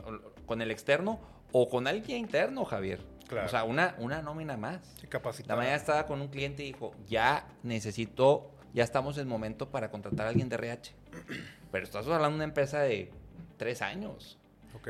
[0.46, 1.20] con el externo
[1.52, 3.00] o con alguien interno, Javier.
[3.28, 3.46] Claro.
[3.46, 4.94] O sea, una, una nómina más.
[5.00, 5.08] Sí.
[5.46, 9.90] La mañana estaba con un cliente y dijo, ya necesito, ya estamos en momento para
[9.90, 10.92] contratar a alguien de RH.
[11.72, 13.10] Pero estás hablando de una empresa de
[13.56, 14.38] tres años.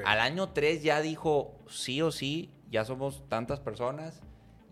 [0.04, 4.22] Al año tres ya dijo, sí o sí, ya somos tantas personas,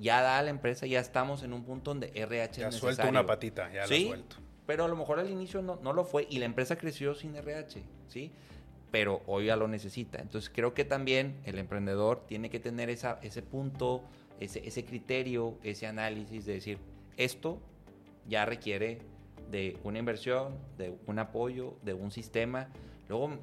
[0.03, 2.89] ya da a la empresa, ya estamos en un punto donde RH ya es suelto
[2.91, 3.11] necesario.
[3.11, 4.37] una patita, ya Sí, la suelto.
[4.67, 7.35] Pero a lo mejor al inicio no, no lo fue y la empresa creció sin
[7.37, 8.31] RH, ¿sí?
[8.91, 10.21] Pero hoy ya lo necesita.
[10.21, 14.03] Entonces creo que también el emprendedor tiene que tener esa, ese punto,
[14.41, 16.79] ese, ese criterio, ese análisis de decir,
[17.17, 17.59] esto
[18.29, 18.99] ya requiere
[19.51, 22.69] de una inversión, de un apoyo, de un sistema.
[23.09, 23.37] Luego, mm,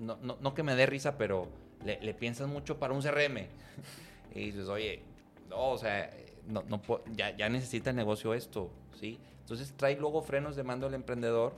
[0.00, 1.48] no, no- no que me dé risa, pero
[1.84, 3.46] le, le piensas mucho para un CRM.
[4.34, 5.02] y dices, oye,
[5.48, 6.10] no, o sea,
[6.46, 6.80] no, no
[7.14, 9.18] ya, ya necesita el negocio esto, ¿sí?
[9.40, 11.54] Entonces trae luego frenos de mando al emprendedor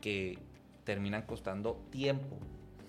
[0.00, 0.38] que
[0.84, 2.36] terminan costando tiempo,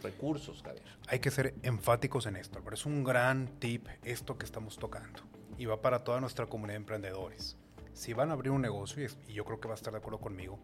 [0.01, 0.83] recursos, Javier.
[1.07, 5.21] Hay que ser enfáticos en esto, pero es un gran tip esto que estamos tocando.
[5.57, 7.57] Y va para toda nuestra comunidad de emprendedores.
[7.93, 10.19] Si van a abrir un negocio, y yo creo que va a estar de acuerdo
[10.19, 10.59] conmigo,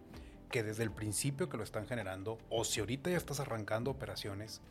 [0.51, 4.61] que desde el principio que lo están generando, o si ahorita ya estás arrancando operaciones,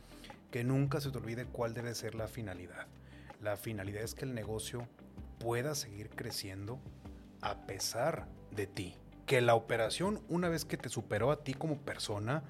[0.50, 2.86] que nunca se te olvide cuál debe ser la finalidad.
[3.40, 4.86] La finalidad es que el negocio
[5.41, 6.78] pueda seguir creciendo
[7.41, 8.95] a pesar de ti.
[9.26, 12.45] Que la operación, una vez que te superó a ti como persona,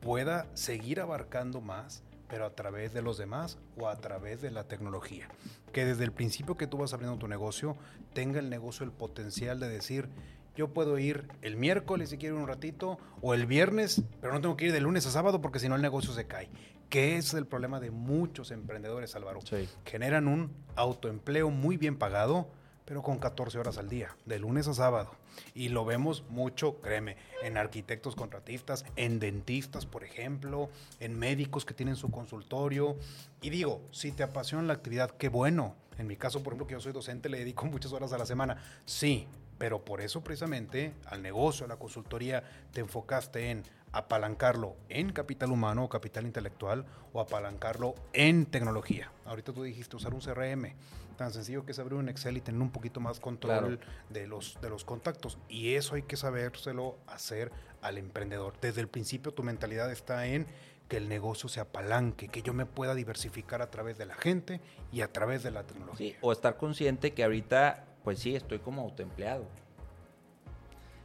[0.00, 4.64] pueda seguir abarcando más, pero a través de los demás o a través de la
[4.64, 5.28] tecnología.
[5.72, 7.76] Que desde el principio que tú vas abriendo tu negocio,
[8.14, 10.08] tenga el negocio el potencial de decir,
[10.56, 14.56] yo puedo ir el miércoles si quiero un ratito, o el viernes, pero no tengo
[14.56, 16.48] que ir de lunes a sábado porque si no el negocio se cae.
[16.90, 19.40] Que es el problema de muchos emprendedores, Álvaro.
[19.42, 19.68] Sí.
[19.86, 22.48] Generan un autoempleo muy bien pagado,
[22.84, 25.12] pero con 14 horas al día, de lunes a sábado.
[25.54, 30.68] Y lo vemos mucho, créeme, en arquitectos contratistas, en dentistas, por ejemplo,
[30.98, 32.96] en médicos que tienen su consultorio.
[33.40, 35.76] Y digo, si te apasiona la actividad, qué bueno.
[35.98, 38.26] En mi caso, por ejemplo, que yo soy docente, le dedico muchas horas a la
[38.26, 38.60] semana.
[38.84, 39.28] Sí,
[39.60, 43.62] pero por eso precisamente al negocio, a la consultoría, te enfocaste en
[43.92, 49.10] apalancarlo en capital humano o capital intelectual o apalancarlo en tecnología.
[49.24, 50.74] Ahorita tú dijiste usar un CRM,
[51.16, 53.92] tan sencillo que es abrir un Excel y tener un poquito más control Claro.
[54.08, 55.38] de, los, de los contactos.
[55.48, 57.50] Y eso hay que sabérselo hacer
[57.82, 58.54] al emprendedor.
[58.60, 60.46] Desde el principio tu mentalidad está en
[60.88, 64.60] que el negocio se apalanque, que yo me pueda diversificar a través de la gente
[64.92, 66.12] y a través de la tecnología.
[66.12, 69.44] Sí, o estar consciente que ahorita, pues sí, estoy como autoempleado.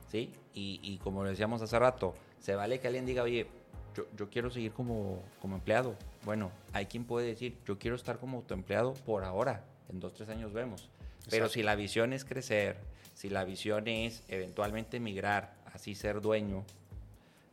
[0.08, 0.34] ¿Sí?
[0.54, 2.16] Y, y como decíamos hace rato,
[2.46, 3.48] se vale que alguien diga, oye,
[3.96, 5.96] yo, yo quiero seguir como, como empleado.
[6.24, 9.64] Bueno, hay quien puede decir, yo quiero estar como autoempleado por ahora.
[9.90, 10.88] En dos, tres años vemos.
[11.32, 11.54] Pero Exacto.
[11.54, 12.78] si la visión es crecer,
[13.16, 16.64] si la visión es eventualmente migrar, así ser dueño.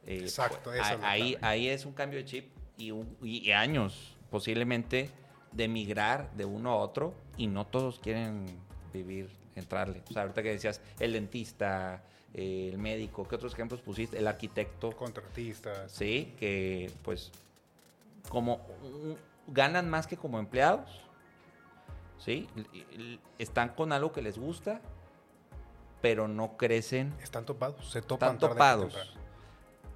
[0.04, 3.16] eh, Exacto, pues, esa a- es ahí, ahí es un cambio de chip y, un-
[3.22, 5.08] y- y años posiblemente
[5.52, 8.44] de migrar de uno a otro y no todos quieren
[8.92, 10.02] vivir, entrarle.
[10.10, 12.02] O sea, ahorita que decías el dentista,
[12.34, 14.18] eh, el médico, ¿qué otros ejemplos pusiste?
[14.18, 15.90] El arquitecto, Contratistas.
[15.92, 17.30] sí, que pues
[18.28, 19.12] como mm,
[19.52, 21.00] ganan más que como empleados,
[22.18, 22.48] sí,
[23.38, 24.80] están con algo que les gusta,
[26.00, 28.94] pero no crecen, Están topados, se topan están tarde topados.
[28.94, 29.20] temprano.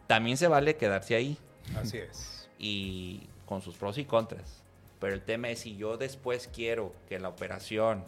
[0.07, 1.37] También se vale quedarse ahí.
[1.77, 2.49] Así es.
[2.59, 4.63] y con sus pros y contras.
[5.01, 8.05] Pero el tema es si yo después quiero que la operación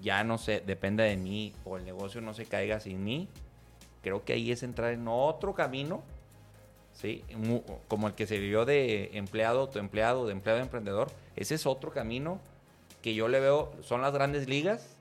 [0.00, 3.28] ya no se dependa de mí o el negocio no se caiga sin mí,
[4.02, 6.02] creo que ahí es entrar en otro camino,
[6.92, 7.24] ¿sí?
[7.88, 11.10] Como el que se vivió de empleado, autoempleado, de empleado a emprendedor.
[11.36, 12.40] Ese es otro camino
[13.02, 14.96] que yo le veo, son las grandes ligas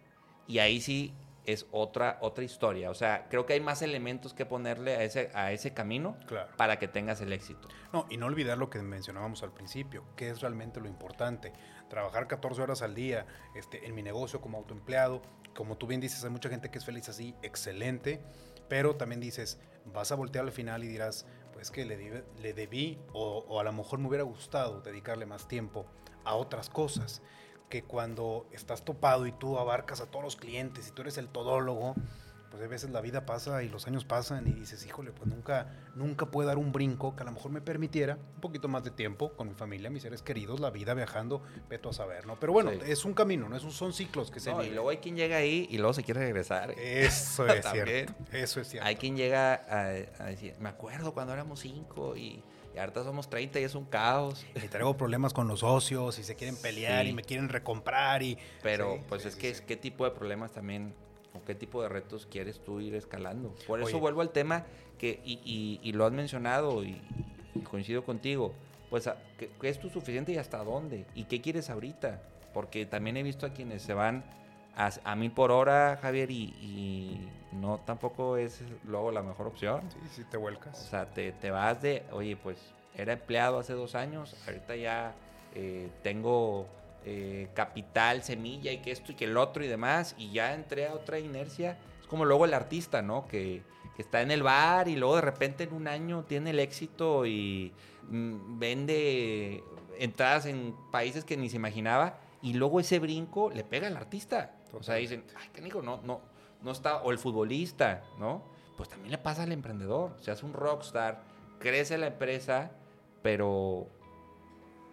[0.48, 1.14] y ahí sí
[1.46, 2.90] es otra, otra historia.
[2.90, 6.50] O sea, creo que hay más elementos que ponerle a ese, a ese camino Claro.
[6.58, 7.68] para que tengas el éxito.
[7.92, 11.54] No, y no olvidar lo que mencionábamos al principio, que es realmente lo importante.
[11.90, 13.26] Trabajar 14 horas al día
[13.56, 15.22] este, en mi negocio como autoempleado.
[15.56, 18.22] Como tú bien dices, hay mucha gente que es feliz así, excelente.
[18.70, 23.46] Pero también dices, vas a voltear al final y dirás, pues que le, debí o,
[23.48, 25.86] o a lo mejor me hubiera gustado dedicarle más tiempo
[26.24, 27.22] a otras cosas.
[27.74, 31.28] Que cuando estás topado y tú abarcas a todos los clientes y tú eres el
[31.28, 31.96] todólogo,
[32.52, 35.72] pues a veces la vida pasa y los años pasan y dices, híjole, pues nunca,
[35.96, 38.92] nunca puedo dar un brinco que a lo mejor me permitiera un poquito más de
[38.92, 42.40] tiempo con mi familia, mis seres queridos, la vida viajando, veto a saber, ¿no?
[42.40, 42.78] Pero bueno, Sí.
[42.86, 43.60] es un camino, ¿no?
[43.60, 46.20] Son ciclos que se No, y luego hay quien llega ahí y luego se quiere
[46.20, 46.76] regresar.
[46.78, 48.88] Eso es cierto, eso es cierto.
[48.88, 52.44] Hay quien llega a, a decir, me acuerdo cuando éramos cinco y,
[52.76, 54.46] y ahorita somos 30 y es un caos.
[54.56, 57.12] Y traigo problemas con los socios y se quieren pelear Sí.
[57.12, 58.38] y me quieren recomprar y...
[58.62, 60.94] Pero Sí, pues sí, es que es qué tipo de problemas también
[61.34, 63.54] o qué tipo de retos quieres tú ir escalando.
[63.68, 64.00] Por eso Oye.
[64.00, 64.66] vuelvo al tema
[64.98, 67.02] que, y, y- y lo has mencionado y,
[67.56, 68.54] y coincido contigo,
[68.90, 71.06] pues a- ¿qué, qué es tu suficiente y hasta dónde?
[71.16, 72.22] ¿Y qué quieres ahorita?
[72.54, 74.24] Porque también he visto a quienes se van
[74.76, 79.82] a, a mil por hora, Javier, y, y no tampoco es luego la mejor opción.
[79.92, 80.78] Sí, sí te O vuelcas.
[80.78, 82.58] sea, te, te vas de, oye, pues
[82.96, 85.14] era empleado hace dos años, ahorita ya
[85.56, 86.68] eh, tengo
[87.06, 90.88] eh, capital, semilla y que esto y que el otro y demás, y ya entré
[90.88, 91.78] a otra inercia.
[92.02, 93.28] Es como luego el artista, ¿no?
[93.28, 93.62] Que,
[93.96, 97.26] que está en el bar y luego de repente en un año tiene el éxito
[97.26, 97.72] y
[98.10, 99.64] mm, vende
[100.00, 104.52] entradas en países que ni se imaginaba, y luego ese brinco le pega al artista.
[104.74, 106.22] O sea, dicen, ay, canijo, no, no,
[106.62, 108.44] no está, o el futbolista, ¿no?
[108.78, 110.16] Pues también le pasa al emprendedor.
[110.20, 111.22] Se hace un rockstar,
[111.60, 112.72] crece la empresa,
[113.22, 113.88] pero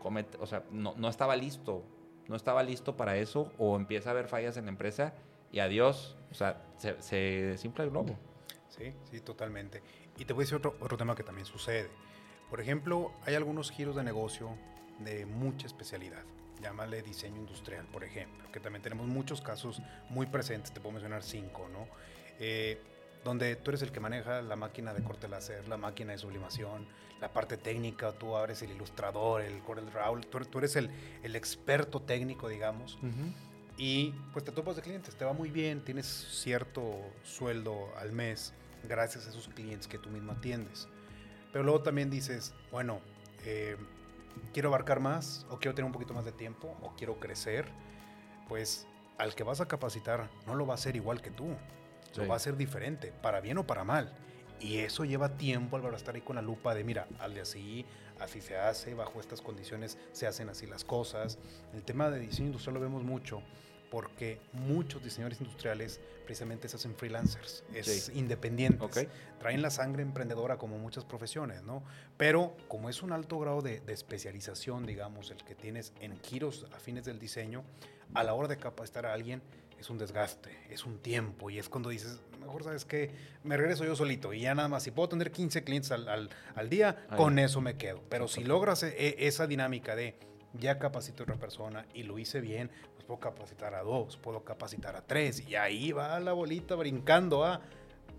[0.03, 1.83] comete- o sea, no, no estaba listo.
[2.29, 5.15] No estaba listo para eso, o empieza a haber fallas en la empresa
[5.51, 6.17] y adiós.
[6.31, 8.17] O sea, se, se desinfla el globo.
[8.69, 9.83] Sí, sí, totalmente.
[10.17, 11.91] Y te voy a decir otro, otro tema que también sucede.
[12.49, 14.51] Por ejemplo, hay algunos giros de negocio
[15.01, 16.23] de mucha especialidad.
[16.61, 21.23] Llámale diseño industrial, por ejemplo, que también tenemos muchos casos muy presentes, te puedo mencionar
[21.23, 21.89] cinco, ¿no?
[22.39, 22.81] Eh,
[23.25, 26.87] donde tú eres el que maneja la máquina de corte láser, la máquina de sublimación,
[27.21, 30.91] la parte técnica, tú eres el ilustrador, el Corel Raúl, tú, tú eres el,
[31.23, 32.99] el, experto técnico, digamos,
[33.77, 38.55] y pues te topas de clientes, te va muy bien, tienes cierto sueldo al mes
[38.89, 40.89] gracias a esos clientes que tú mismo atiendes.
[41.53, 43.01] Pero luego también dices, bueno,
[43.45, 43.77] eh,
[44.53, 47.67] quiero abarcar más, o quiero tener un poquito más de tiempo, o quiero crecer,
[48.49, 48.87] pues
[49.19, 51.57] al que vas a capacitar no lo va a hacer igual que tú.
[52.13, 52.21] Sí.
[52.21, 54.13] Lo va a hacer diferente, para bien o para mal.
[54.61, 57.87] Y eso lleva tiempo al estar ahí con la lupa de, mira, al de así,
[58.19, 61.39] así se hace, bajo estas condiciones se hacen así las cosas.
[61.73, 63.43] El tema de diseño industrial lo vemos mucho
[63.91, 68.13] porque muchos diseñadores industriales precisamente se hacen freelancers, es sí.
[68.15, 69.09] independientes, okay.
[69.41, 71.83] traen la sangre emprendedora como muchas profesiones, ¿no?
[72.17, 76.67] Pero como es un alto grado de, de, especialización, digamos, el que tienes en giros
[76.73, 77.65] afines del diseño,
[78.15, 79.43] a la hora de capacitar a alguien
[79.81, 83.11] es un desgaste, es un tiempo y es cuando dices, mejor sabes que
[83.43, 86.31] me regreso yo solito y ya nada más, si puedo tener 15 clientes al, al,
[86.55, 88.03] al día, con eso me quedo.
[88.11, 90.17] Pero si logras e, esa dinámica de
[90.53, 92.71] ya capacito a otra persona y lo hice bien,
[93.11, 97.61] puedo capacitar a dos, puedo capacitar a tres y ahí va la bolita brincando a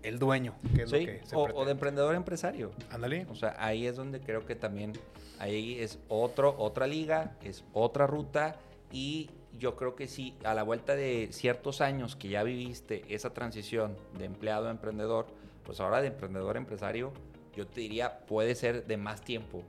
[0.02, 2.72] el dueño, que es sí, lo que se o, o, de emprendedor a empresario.
[2.90, 3.26] Ándale.
[3.30, 4.92] O sea, ahí es donde creo que también
[5.38, 8.56] ahí es otro otra liga, es otra ruta
[8.90, 13.32] y yo creo que sí, a la vuelta de ciertos años que ya viviste esa
[13.32, 15.26] transición de empleado a emprendedor,
[15.64, 17.12] pues ahora de emprendedor a empresario,
[17.56, 19.62] yo te diría, puede ser de más tiempo,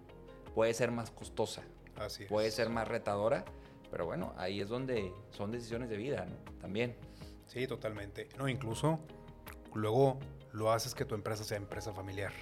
[0.54, 1.64] puede ser más costosa,
[1.96, 2.56] Así puede es.
[2.56, 3.46] ser más retadora,
[3.94, 6.26] pero bueno, ahí es donde son decisiones de vida.
[6.60, 6.96] También.
[7.46, 8.28] Sí, totalmente.
[8.40, 9.00] No, incluso
[9.76, 10.18] luego
[10.52, 12.34] lo haces que tu empresa sea empresa familiar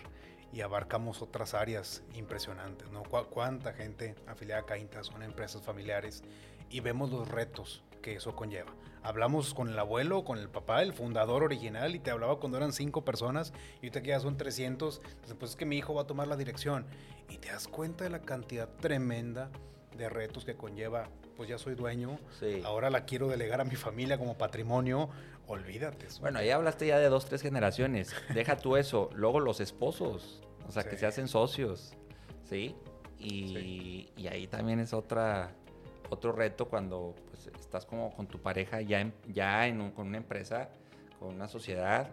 [0.53, 3.03] y abarcamos otras áreas impresionantes, ¿no?
[3.03, 6.23] ¿Cuánta gente afiliada a Cainta son empresas familiares
[6.69, 8.73] y vemos los retos que eso conlleva.
[9.03, 12.71] Hablamos con el abuelo, con el papá, el fundador original, y te hablaba cuando eran
[12.71, 16.03] cinco personas, y ahorita que ya son 300, entonces pues es que mi hijo va
[16.03, 16.85] a tomar la dirección.
[17.29, 19.51] Y te das cuenta de la cantidad tremenda
[19.97, 21.09] de retos que conlleva,
[21.41, 22.61] pues ya soy dueño, sí.
[22.63, 25.09] ahora la quiero delegar a mi familia como patrimonio,
[25.47, 26.05] olvídate.
[26.19, 30.71] Bueno, ahí hablaste ya de dos, tres generaciones, deja tú eso, luego los esposos, o
[30.71, 30.89] sea, sí.
[30.89, 31.93] que se hacen socios,
[32.43, 32.75] ¿sí?
[33.17, 34.09] Y, sí.
[34.17, 35.55] y ahí también es otra
[36.11, 40.09] otro reto cuando pues, estás como con tu pareja ya, en, ya en un, con
[40.09, 40.69] una empresa,
[41.19, 42.11] con una sociedad.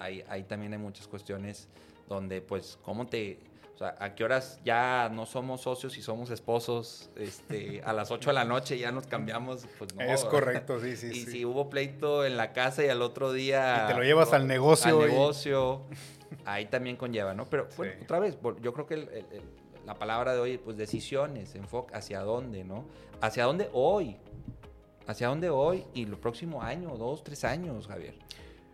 [0.00, 1.68] Ahí, ahí también hay muchas cuestiones
[2.08, 3.38] donde, pues, cómo te...
[3.80, 8.28] Sea, a qué horas ya no somos socios y somos esposos, este, a las 8
[8.28, 10.02] de la noche ya nos cambiamos, pues no.
[10.02, 11.06] Es correcto, sí, sí.
[11.14, 11.30] Y sí.
[11.30, 13.84] si hubo pleito en la casa y al otro día...
[13.86, 15.00] Y te lo llevas al negocio.
[15.00, 15.12] Al y...
[15.12, 15.80] negocio,
[16.44, 17.46] ahí también conlleva, ¿no?
[17.46, 18.04] Pero, bueno, sí.
[18.04, 19.42] otra vez, yo creo que el, el, el
[19.86, 22.84] la palabra de hoy, pues decisiones, enfoque hacia dónde, ¿no?
[23.22, 24.18] Hacia dónde hoy,
[25.06, 28.14] hacia dónde hoy y el próximo año, dos, tres años, Javier.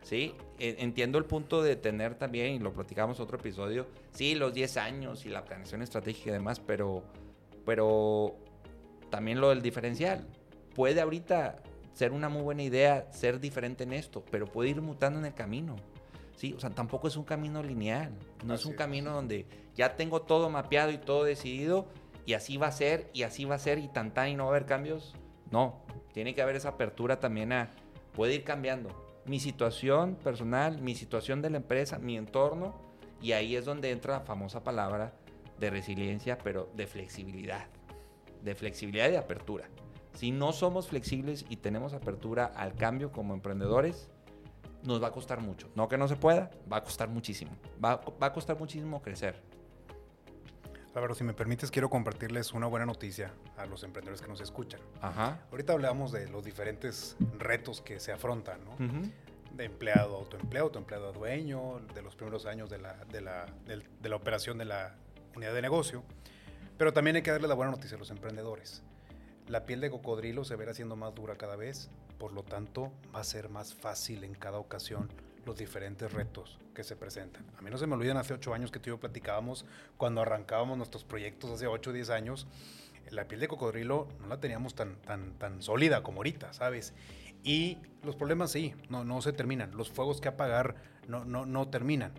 [0.07, 4.77] Sí, entiendo el punto de tener también, y lo platicamos otro episodio, sí, los 10
[4.77, 7.03] años y la planeación estratégica y demás, pero,
[7.65, 8.37] pero
[9.11, 10.25] también lo del diferencial.
[10.77, 11.57] Puede ahorita
[11.93, 15.35] ser una muy buena idea ser diferente en esto, pero puede ir mutando en el
[15.35, 15.75] camino.
[16.37, 18.13] Sí, o sea, tampoco es un camino lineal.
[18.45, 18.79] No así es un es.
[18.79, 19.45] camino donde
[19.75, 21.89] ya tengo todo mapeado y todo decidido
[22.25, 24.45] y así va a ser y así va a ser y tan tan y no
[24.45, 25.17] va a haber cambios.
[25.51, 25.81] No,
[26.13, 27.73] tiene que haber esa apertura también a
[28.15, 32.75] puede ir cambiando mi situación personal, mi situación de la empresa, mi entorno
[33.21, 35.15] y ahí es donde entra la famosa palabra
[35.59, 37.67] de resiliencia, pero de flexibilidad,
[38.43, 39.69] de flexibilidad y de apertura.
[40.13, 44.11] Si no somos flexibles y tenemos apertura al cambio como emprendedores,
[44.83, 45.69] nos va a costar mucho.
[45.75, 47.53] No que no se pueda, va a costar muchísimo.
[47.85, 49.43] Va, va a costar muchísimo crecer.
[50.97, 54.81] Álvaro, si me permites, quiero compartirles una buena noticia a los emprendedores que nos escuchan.
[55.03, 55.41] Ajá.
[55.51, 58.73] Ahorita hablamos de los diferentes retos que se afrontan, ¿no?
[58.73, 59.13] Uh -huh.
[59.53, 63.47] De empleado a autoempleado, autoempleado a dueño, de los primeros años de la, de, la,
[63.67, 64.95] de, de la operación de la
[65.35, 66.03] unidad de negocio.
[66.79, 68.83] Pero también hay que darle la buena noticia a los emprendedores.
[69.49, 73.21] La piel de cocodrilo se verá siendo más dura cada vez, por lo tanto va
[73.21, 75.11] a ser más fácil en cada ocasión
[75.47, 77.47] los diferentes retos que se presentan.
[77.57, 79.65] A mí no se me olvidan hace ocho años que tú y yo platicábamos
[79.97, 82.47] cuando arrancábamos nuestros proyectos hace ocho o diez años,
[83.11, 86.93] la piel de cocodrilo no la teníamos tan, tan, tan sólida como ahorita, ¿sabes?
[87.45, 90.75] Y los problemas sí, no, no se terminan, los fuegos que apagar
[91.07, 92.13] no, no, no terminan,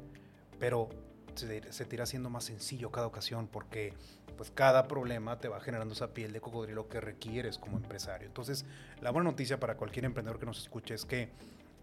[0.57, 0.89] pero
[1.35, 3.93] se, se te irá haciendo más sencillo cada ocasión porque
[4.37, 8.27] pues cada problema te va generando esa piel de cocodrilo que requieres como empresario.
[8.27, 8.65] Entonces,
[9.01, 11.29] la buena noticia para cualquier emprendedor que nos escuche es que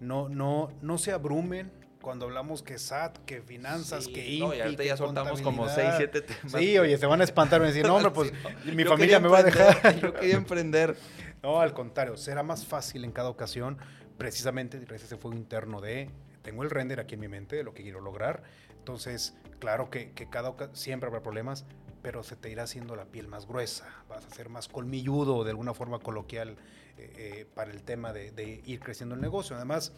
[0.01, 1.71] no, no, no se abrumen
[2.01, 5.65] cuando hablamos que SAT, que finanzas, Sí, que no, INPI, y ahorita ya soltamos como
[5.65, 5.99] contabilidad.
[5.99, 6.53] 6, 7 temas.
[6.53, 8.33] Sí, oye, se van a espantar y decir, no, hombre, pues
[8.65, 9.99] Sí, mi familia me va a dejar.
[10.01, 10.97] Yo quería emprender.
[11.43, 13.79] No, al contrario, será más fácil en cada ocasión,
[14.19, 16.11] precisamente a ese fuego interno de,
[16.43, 18.43] tengo el render aquí en mi mente de lo que quiero lograr,
[18.79, 21.65] entonces, claro que, que cada siempre habrá problemas,
[22.03, 25.51] pero se te irá haciendo la piel más gruesa, vas a ser más colmilludo de
[25.51, 26.57] alguna forma coloquial
[26.97, 29.57] eh, eh, para el tema de, de ir creciendo el negocio.
[29.57, 29.93] Además,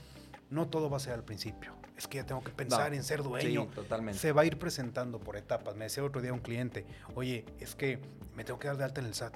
[0.50, 3.02] no todo va a ser al principio, es que ya tengo que pensar No, en
[3.02, 3.64] ser dueño.
[3.64, 4.18] Sí, totalmente.
[4.20, 5.74] Se va a ir presentando por etapas.
[5.76, 7.98] Me decía otro día un cliente, oye, es que
[8.34, 9.34] me tengo que dar de alta en el SAT.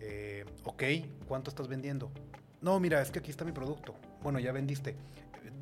[0.00, 0.82] Eh, ok,
[1.26, 2.10] ¿cuánto estás vendiendo?
[2.60, 3.94] No, mira, es que aquí está mi producto.
[4.22, 4.96] Bueno, ya vendiste.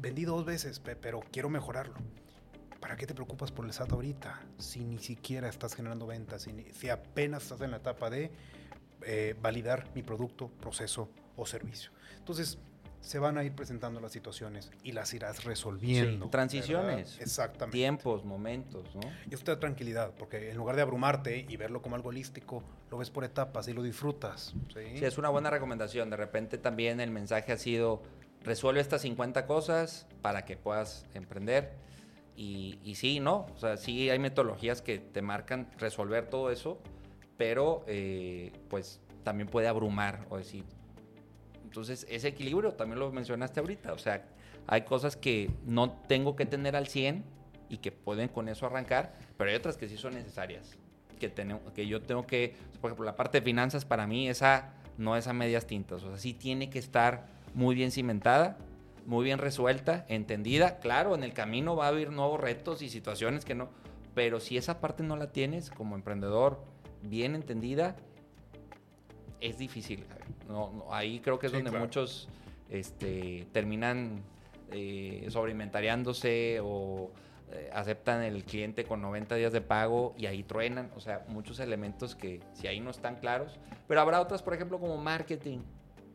[0.00, 1.94] Vendí dos veces, pe- pero quiero mejorarlo.
[2.80, 4.42] ¿Para qué te preocupas por el SAT ahorita?
[4.58, 8.30] Si ni siquiera estás generando ventas, si, si apenas estás en la etapa de
[9.06, 11.90] eh, validar mi producto, proceso o servicio.
[12.18, 12.58] Entonces,
[13.04, 16.24] se van a ir presentando las situaciones y las irás resolviendo.
[16.24, 17.10] Sí, transiciones.
[17.10, 17.22] ¿verdad?
[17.22, 17.76] Exactamente.
[17.76, 19.02] Tiempos, momentos, ¿no?
[19.30, 22.64] Y esto te da tranquilidad, porque en lugar de abrumarte y verlo como algo holístico,
[22.90, 24.54] lo ves por etapas y lo disfrutas.
[24.72, 24.98] ¿sí?
[24.98, 26.08] Sí, es una buena recomendación.
[26.08, 28.02] De repente también el mensaje ha sido,
[28.42, 31.72] resuelve estas 50 cosas para que puedas emprender.
[32.36, 33.46] Y, y sí, ¿no?
[33.54, 36.80] O sea, sí hay metodologías que te marcan resolver todo eso,
[37.36, 40.64] pero eh, pues también puede abrumar o decir.
[41.64, 43.92] Entonces, ese equilibrio también lo mencionaste ahorita.
[43.92, 44.24] O sea,
[44.66, 47.24] hay cosas que no tengo que tener al 100
[47.68, 50.76] y que pueden con eso arrancar, pero hay otras que sí son necesarias.
[51.18, 54.74] Que, tenemos, que yo tengo que, por ejemplo, la parte de finanzas para mí, esa
[54.98, 56.02] no es a medias tintas.
[56.02, 58.58] O sea, sí tiene que estar muy bien cimentada,
[59.06, 60.78] muy bien resuelta, entendida.
[60.78, 63.68] Claro, en el camino va a haber nuevos retos y situaciones que no.
[64.14, 66.62] Pero si esa parte no la tienes como emprendedor
[67.08, 67.96] bien entendida,
[69.40, 70.04] es difícil.
[70.48, 71.84] No, no, ahí creo que es Sí, donde claro.
[71.84, 72.28] muchos
[72.70, 74.22] este, terminan
[74.70, 77.10] eh, sobreinventariándose o
[77.52, 80.90] eh, aceptan el cliente con 90 días de pago y ahí truenan.
[80.96, 83.58] O sea, muchos elementos que si ahí no están claros.
[83.86, 85.58] Pero habrá otras, por ejemplo, como marketing,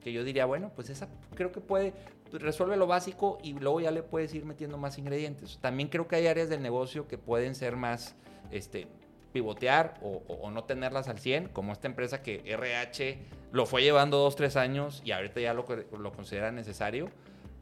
[0.03, 1.93] que yo diría, bueno, pues esa creo que puede,
[2.31, 5.59] resuelve lo básico y luego ya le puedes ir metiendo más ingredientes.
[5.61, 8.15] También creo que hay áreas del negocio que pueden ser más,
[8.49, 8.87] este,
[9.33, 13.17] pivotear o, o- o no tenerlas al 100, como esta empresa que RH
[13.51, 15.65] lo fue llevando dos, tres años y ahorita ya lo,
[15.97, 17.09] lo considera necesario,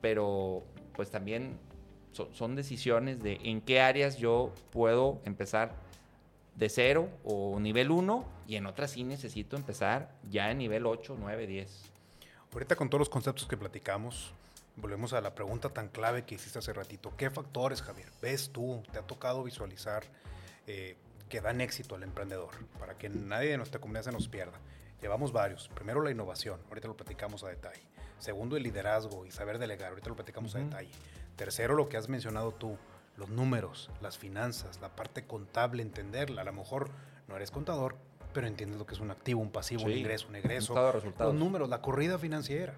[0.02, 0.64] pero
[0.94, 1.58] pues también
[2.12, 5.74] so- son decisiones de en qué áreas yo puedo empezar
[6.56, 11.16] de cero o nivel 1 y en otras sí necesito empezar ya en nivel 8,
[11.20, 11.84] 9, 10.
[12.52, 14.32] Ahorita con todos los conceptos que platicamos,
[14.78, 17.14] volvemos a la pregunta tan clave que hiciste hace ratito.
[17.16, 20.04] ¿Qué factores, Javier, ves tú, te ha tocado visualizar
[20.66, 20.96] eh,
[21.28, 22.52] que dan éxito al emprendedor?
[22.80, 24.60] Para que nadie de nuestra comunidad se nos pierda.
[25.02, 25.70] Llevamos varios.
[25.70, 26.60] Primero, la innovación.
[26.70, 27.82] Ahorita lo platicamos a detalle.
[28.18, 29.90] Segundo, el liderazgo y saber delegar.
[29.90, 30.90] Ahorita lo platicamos a detalle.
[31.36, 32.78] Tercero, lo que has mencionado tú,
[33.16, 36.42] los números, las finanzas, la parte contable, entenderla.
[36.42, 36.90] A lo mejor
[37.28, 37.96] no eres contador,
[38.34, 40.74] pero entiendes lo que es un activo, un pasivo, un ingreso, un egreso.
[41.20, 42.74] Los números, la corrida financiera.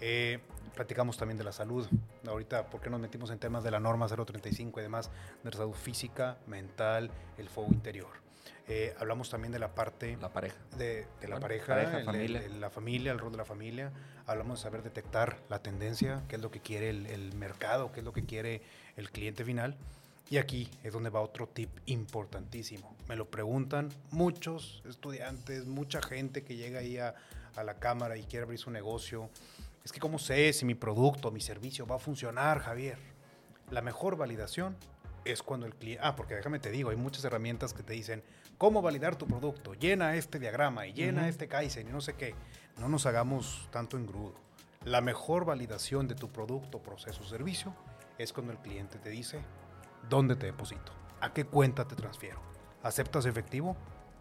[0.00, 0.38] Eh,
[0.74, 1.86] platicamos también de la salud.
[2.26, 5.10] Ahorita, ¿por qué nos metimos en temas de la norma 035 y demás?
[5.42, 8.10] De la salud física, mental, el fuego interior.
[8.70, 10.56] Eh, hablamos también de la parte La pareja.
[10.76, 12.42] de, de la Bueno, pareja, pareja, el- familia.
[12.44, 13.92] el- la familia, el rol de la familia.
[14.26, 18.00] Hablamos de saber detectar la tendencia, qué es lo que quiere el, el mercado, qué
[18.00, 18.60] es lo que quiere
[18.96, 19.76] el cliente final.
[20.30, 22.94] Y aquí es donde va otro tip importantísimo.
[23.08, 27.14] Me lo preguntan muchos estudiantes, mucha gente que llega ahí a,
[27.56, 29.30] a la cámara y quiere abrir su negocio.
[29.88, 32.98] Es que cómo sé si mi producto, mi servicio va a funcionar, Javier.
[33.70, 34.76] La mejor validación
[35.24, 36.04] es cuando el cliente...
[36.04, 38.22] Ah, porque déjame te digo, hay muchas herramientas que te dicen
[38.58, 39.72] cómo validar tu producto.
[39.72, 42.34] Llena este diagrama y llena este Kaizen y no sé qué.
[42.76, 44.34] No nos hagamos tanto engrudo.
[44.84, 47.74] La mejor validación de tu producto, proceso o servicio
[48.18, 49.40] es cuando el cliente te dice
[50.10, 52.42] dónde te deposito, a qué cuenta te transfiero.
[52.82, 53.74] ¿Aceptas efectivo?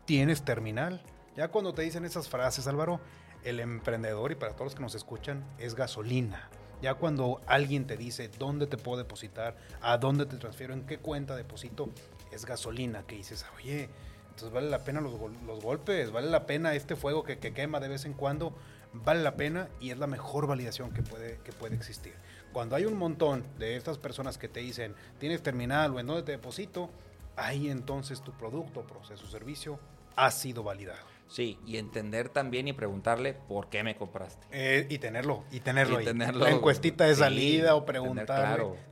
[0.05, 1.03] ¿Tienes terminal?
[1.35, 2.99] Ya cuando te dicen esas frases, Álvaro,
[3.43, 6.49] el emprendedor y para todos los que nos escuchan es gasolina.
[6.81, 10.99] Ya cuando alguien te dice dónde te puedo depositar, a dónde te transfiero, en qué
[10.99, 11.89] cuenta deposito,
[12.31, 13.89] es gasolina que dices, oye,
[14.29, 17.53] entonces vale la pena los, gol- los golpes, vale la pena este fuego que, que
[17.53, 18.53] quema de vez en cuando,
[18.93, 22.13] vale la pena y es la mejor validación que puede, que puede existir.
[22.53, 26.21] Cuando hay un montón de estas personas que te dicen, tienes terminal o en dónde
[26.23, 26.91] te deposito,
[27.35, 29.79] ahí entonces tu producto, proceso, servicio
[30.15, 31.16] ha sido validado.
[31.27, 34.47] Sí, y entender también y preguntarle por qué me compraste.
[34.51, 36.05] Eh, y tenerlo, y tenerlo Y ahí.
[36.05, 37.85] tenerlo, La encuestita de sí, salida o.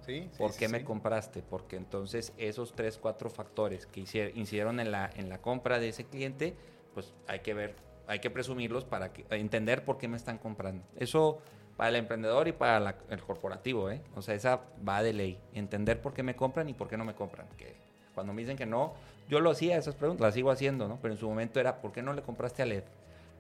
[0.06, 1.42] Sí, ¿Por sí, qué me compraste?
[1.42, 5.90] Porque entonces esos tres, cuatro factores que hici- incidieron en la, en la compra de
[5.90, 6.56] ese cliente,
[6.94, 7.76] pues hay que ver,
[8.08, 10.86] hay que presumirlos para que- entender por qué me están comprando.
[10.98, 11.40] Eso
[11.78, 14.02] para el emprendedor y para la- el corporativo, ¿eh?
[14.16, 15.40] O sea, esa va de ley.
[15.54, 17.48] Entender por qué me compran y por qué no me compran.
[17.58, 17.76] Que
[18.16, 18.94] cuando me dicen que no,
[19.30, 20.98] yo lo hacía, esas preguntas, las sigo haciendo, ¿no?
[21.02, 22.84] Pero en su momento era, ¿por qué no le compraste a LED?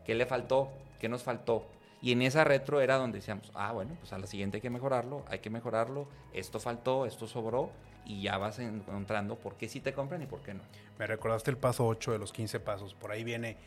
[0.06, 0.70] ¿Qué le faltó?
[1.00, 1.66] ¿Qué nos faltó?
[2.02, 4.70] Y en esa retro era donde decíamos, ah, bueno, pues a la siguiente hay que
[4.70, 7.72] mejorarlo, hay que mejorarlo, esto faltó, esto sobró,
[8.06, 10.62] y ya vas encontrando por qué sí te compran y por qué no.
[11.00, 12.94] Me recordaste el paso 8 de los 15 pasos.
[12.94, 13.58] Por ahí viene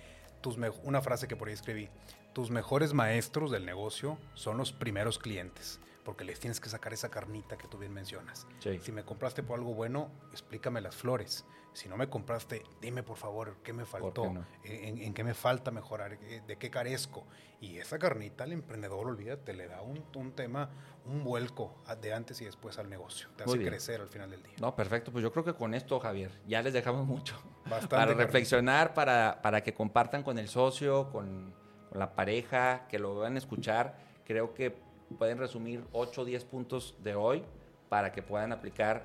[0.40, 1.88] tus una frase que por ahí escribí.
[2.32, 7.11] Tus mejores maestros del negocio son los primeros clientes, porque les tienes que sacar esa
[7.11, 8.46] carnita que tú bien mencionas.
[8.61, 8.78] Sí.
[8.80, 11.44] Si me compraste por algo bueno, explícame las flores.
[11.74, 14.46] Si no me compraste, dime por favor qué me faltó, qué no?
[14.64, 17.26] en, en qué me falta mejorar, eh, de qué carezco.
[17.61, 20.70] Y esa carnita al emprendedor, olvídate, le da un, un tema,
[21.04, 23.28] un vuelco de antes y después al negocio.
[23.36, 23.70] Te Muy hace bien.
[23.72, 24.54] crecer al final del día.
[24.62, 27.38] No, perfecto, pues yo creo que con esto, Javier, ya les dejamos mucho.
[27.66, 31.52] Bastante para reflexionar, para, para que compartan con el socio, con,
[31.90, 34.09] con la pareja, que lo van a escuchar.
[34.24, 37.44] Creo que pueden resumir 8 o 10 puntos de hoy
[37.88, 39.04] para que puedan aplicar,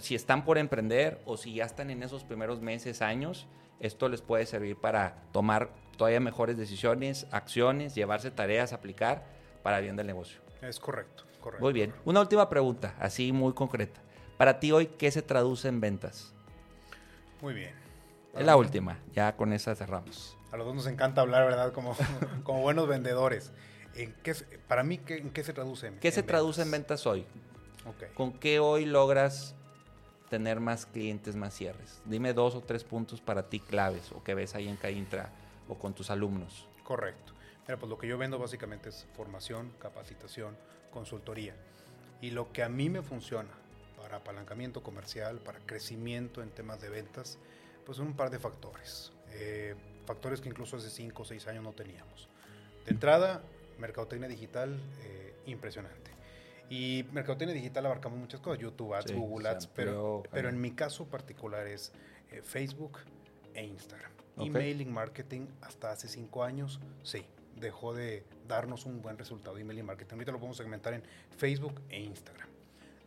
[0.00, 3.46] si están por emprender o si ya están en esos primeros meses, años,
[3.80, 9.24] esto les puede servir para tomar todavía mejores decisiones, acciones, llevarse tareas, aplicar
[9.62, 10.40] para bien del negocio.
[10.62, 11.64] Es correcto, correcto.
[11.64, 11.94] Muy bien.
[12.04, 14.00] Una última pregunta, así muy concreta.
[14.36, 16.34] Para ti hoy, ¿qué se traduce en ventas?
[17.40, 17.74] Muy bien.
[18.34, 20.36] Es la última, ya con esa cerramos.
[20.52, 21.72] A los dos nos encanta hablar, ¿verdad?
[21.72, 21.96] Como,
[22.44, 23.52] como buenos vendedores.
[23.96, 24.34] ¿En qué,
[24.68, 25.92] para mí, ¿qué, ¿en qué se traduce?
[26.00, 27.24] ¿Qué se traduce en ventas hoy?
[27.86, 28.14] Ok.
[28.14, 29.54] ¿Con qué hoy logras
[30.28, 32.00] tener más clientes, más cierres?
[32.04, 35.30] Dime dos o tres puntos para ti claves o que ves ahí en Caintra
[35.68, 36.68] o con tus alumnos.
[36.84, 37.32] Correcto.
[37.66, 40.56] Mira, pues lo que yo vendo básicamente es formación, capacitación,
[40.92, 41.54] consultoría.
[42.20, 43.50] Y lo que a mí me funciona
[43.96, 47.38] para apalancamiento comercial, para crecimiento en temas de ventas,
[47.84, 49.12] pues son un par de factores.
[49.32, 49.74] Eh,
[50.06, 52.28] factores que incluso hace 5 o 6 años no teníamos.
[52.84, 53.42] De entrada,
[53.78, 56.10] mercadotecnia digital, eh, impresionante.
[56.68, 60.60] Y mercadotecnia digital abarcamos muchas cosas, YouTube Ads, Sí, Google Ads, pero, amplió, pero en
[60.60, 61.92] mi caso particular es
[62.30, 62.98] eh, Facebook
[63.54, 64.10] e Instagram.
[64.36, 64.46] Ok.
[64.46, 67.24] Emailing marketing hasta hace cinco años, sí,
[67.54, 69.56] dejó de darnos un buen resultado.
[69.58, 71.02] Emailing marketing, ahorita lo podemos segmentar en
[71.36, 72.48] Facebook e Instagram.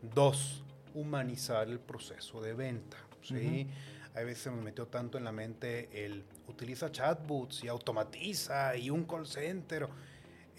[0.01, 0.63] Dos,
[0.93, 2.97] humanizar el proceso de venta.
[3.21, 3.67] ¿sí?
[4.15, 8.89] A veces se nos metió tanto en la mente el utiliza chatbots y automatiza y
[8.89, 9.87] un call center.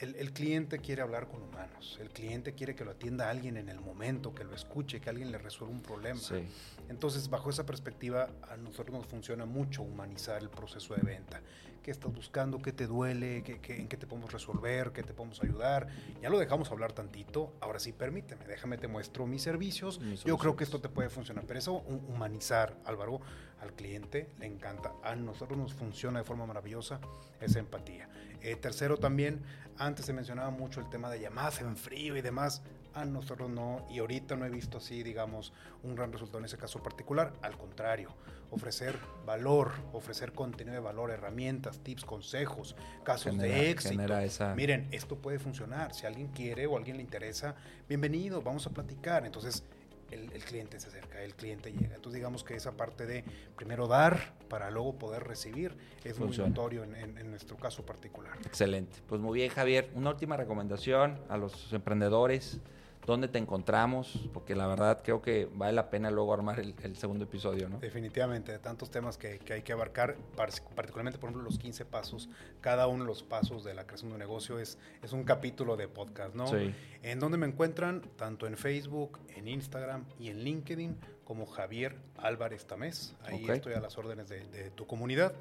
[0.01, 1.98] El, el cliente quiere hablar con humanos.
[2.01, 5.30] El cliente quiere que lo atienda alguien en el momento, que lo escuche, que alguien
[5.30, 6.18] le resuelva un problema.
[6.18, 6.46] Sí.
[6.88, 11.42] Entonces, bajo esa perspectiva, a nosotros nos funciona mucho humanizar el proceso de venta.
[11.82, 12.61] ¿Qué estás buscando?
[12.61, 13.42] ¿Qué te duele?
[13.42, 14.92] ¿Qué, qué- en qué te podemos resolver?
[14.92, 15.86] ¿Qué te podemos ayudar?
[16.22, 17.55] Ya lo dejamos hablar tantito.
[17.61, 19.98] Ahora sí, permíteme, déjame te muestro mis servicios.
[20.01, 21.44] Mis Yo creo que esto te puede funcionar.
[21.46, 23.20] Pero eso, hu- humanizar, Álvaro,
[23.62, 24.92] al cliente le encanta.
[25.03, 27.01] A nosotros nos funciona de forma maravillosa
[27.40, 28.09] esa empatía.
[28.43, 29.43] Eh, tercero, también,
[29.78, 32.62] antes se mencionaba mucho el tema de llamadas en frío y demás.
[32.93, 35.53] A nosotros no, y ahorita no he visto así, digamos,
[35.84, 37.32] un gran resultado en ese caso particular.
[37.41, 38.12] Al contrario,
[38.51, 42.74] ofrecer valor, ofrecer contenido de valor, herramientas, tips, consejos,
[43.05, 44.18] casos Genera- de éxito.
[44.18, 45.95] esa- Miren, esto puede funcionar.
[45.95, 47.55] Si alguien quiere o a alguien le interesa,
[47.88, 49.24] bienvenido, vamos a platicar.
[49.24, 49.62] Entonces,
[50.11, 51.95] el, el cliente se acerca, el cliente llega.
[51.95, 53.25] Entonces, digamos que esa parte de
[53.57, 56.49] primero dar para luego poder recibir es Funciona.
[56.49, 58.37] muy notorio en, en- en nuestro caso particular.
[58.45, 58.99] Excelente.
[59.09, 59.91] Pues muy bien, Javier.
[59.95, 62.61] Una última recomendación a los emprendedores.
[63.07, 64.28] ¿Dónde te encontramos?
[64.32, 67.78] Porque la verdad creo que vale la pena luego armar el, el segundo episodio, ¿no?
[67.78, 71.84] Definitivamente, de tantos temas que, que hay que abarcar, par- particularmente, por ejemplo, los 15
[71.86, 72.28] pasos,
[72.61, 75.76] cada uno de los pasos de la creación de un negocio es, es un capítulo
[75.76, 76.46] de podcast, ¿no?
[76.46, 76.72] Sí.
[77.03, 82.66] En donde me encuentran, tanto en Facebook, en Instagram y en LinkedIn, como Javier Álvarez
[82.66, 83.14] Tamés.
[83.24, 83.51] Ahí Ok.
[83.51, 85.32] estoy a las órdenes de, de tu comunidad.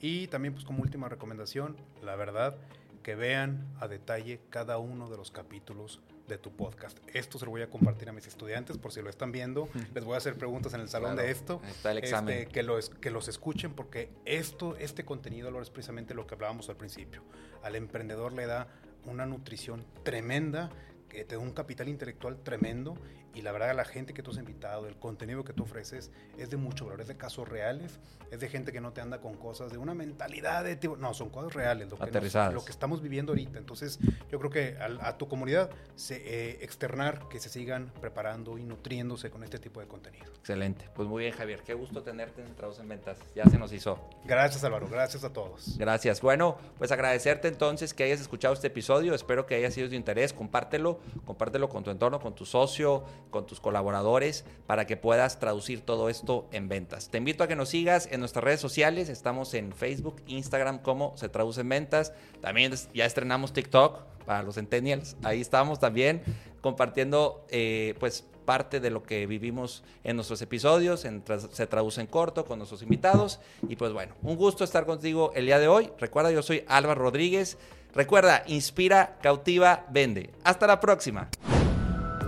[0.00, 2.54] Y también, pues, como última recomendación, la verdad,
[3.02, 6.98] que vean a detalle cada uno de los capítulos de tu podcast.
[7.12, 9.68] Esto se lo voy a compartir a mis estudiantes por si lo están viendo.
[9.94, 11.60] Les voy a hacer preguntas en el salón Claro, de esto.
[11.66, 12.38] está el examen.
[12.38, 16.34] Este, que, los, que los escuchen porque esto, este contenido lo es precisamente lo que
[16.34, 17.22] hablábamos al principio.
[17.62, 18.68] Al emprendedor le da
[19.06, 20.70] una nutrición tremenda,
[21.08, 22.96] que te da un capital intelectual tremendo
[23.34, 26.50] y la verdad la gente que tú has invitado, el contenido que tú ofreces es
[26.50, 27.98] de mucho valor, es de casos reales,
[28.30, 31.14] es de gente que no te anda con cosas de una mentalidad de tipo, no,
[31.14, 33.58] son cosas reales, lo que, nos- lo que estamos viviendo ahorita.
[33.58, 33.98] Entonces
[34.30, 39.30] yo creo que a, tu comunidad se, eh, externar que se sigan preparando y nutriéndose
[39.30, 40.26] con este tipo de contenido.
[40.38, 40.88] Excelente.
[40.94, 41.62] Pues muy bien, Javier.
[41.62, 43.18] Qué gusto tenerte en Traduce en Ventas.
[43.34, 43.98] Ya se nos hizo.
[44.24, 45.76] Gracias Álvaro, gracias a todos.
[45.78, 46.20] Gracias.
[46.20, 49.14] Bueno, pues agradecerte entonces que hayas escuchado este episodio.
[49.14, 50.32] Espero que haya sido de interés.
[50.32, 55.80] Compártelo, compártelo con tu entorno, con tu socio, con tus colaboradores, para que puedas traducir
[55.80, 57.10] todo esto en ventas.
[57.10, 59.08] Te invito a que nos sigas en nuestras redes sociales.
[59.08, 62.12] Estamos en Facebook, Instagram, como se traduce en ventas.
[62.40, 65.16] También ya estrenamos TikTok para los centennials.
[65.22, 66.22] Ahí estamos también
[66.60, 71.22] compartiendo, eh, pues parte de lo que vivimos en nuestros episodios, en
[71.52, 73.40] se traduce en corto con nuestros invitados.
[73.68, 75.90] Y pues bueno, un gusto estar contigo el día de hoy.
[75.98, 77.58] Recuerda, yo soy Álvaro Rodríguez.
[77.94, 80.30] Recuerda, inspira, cautiva, vende.
[80.44, 81.28] Hasta la próxima.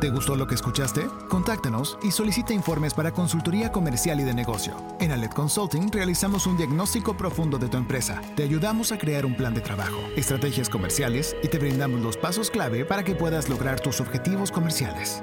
[0.00, 1.08] ¿Te gustó lo que escuchaste?
[1.28, 4.74] Contáctanos y solicita informes para consultoría comercial y de negocio.
[4.98, 8.22] En Alet Consulting realizamos un diagnóstico profundo de tu empresa.
[8.34, 12.50] Te ayudamos a crear un plan de trabajo, estrategias comerciales y te brindamos los pasos
[12.50, 15.22] clave para que puedas lograr tus objetivos comerciales.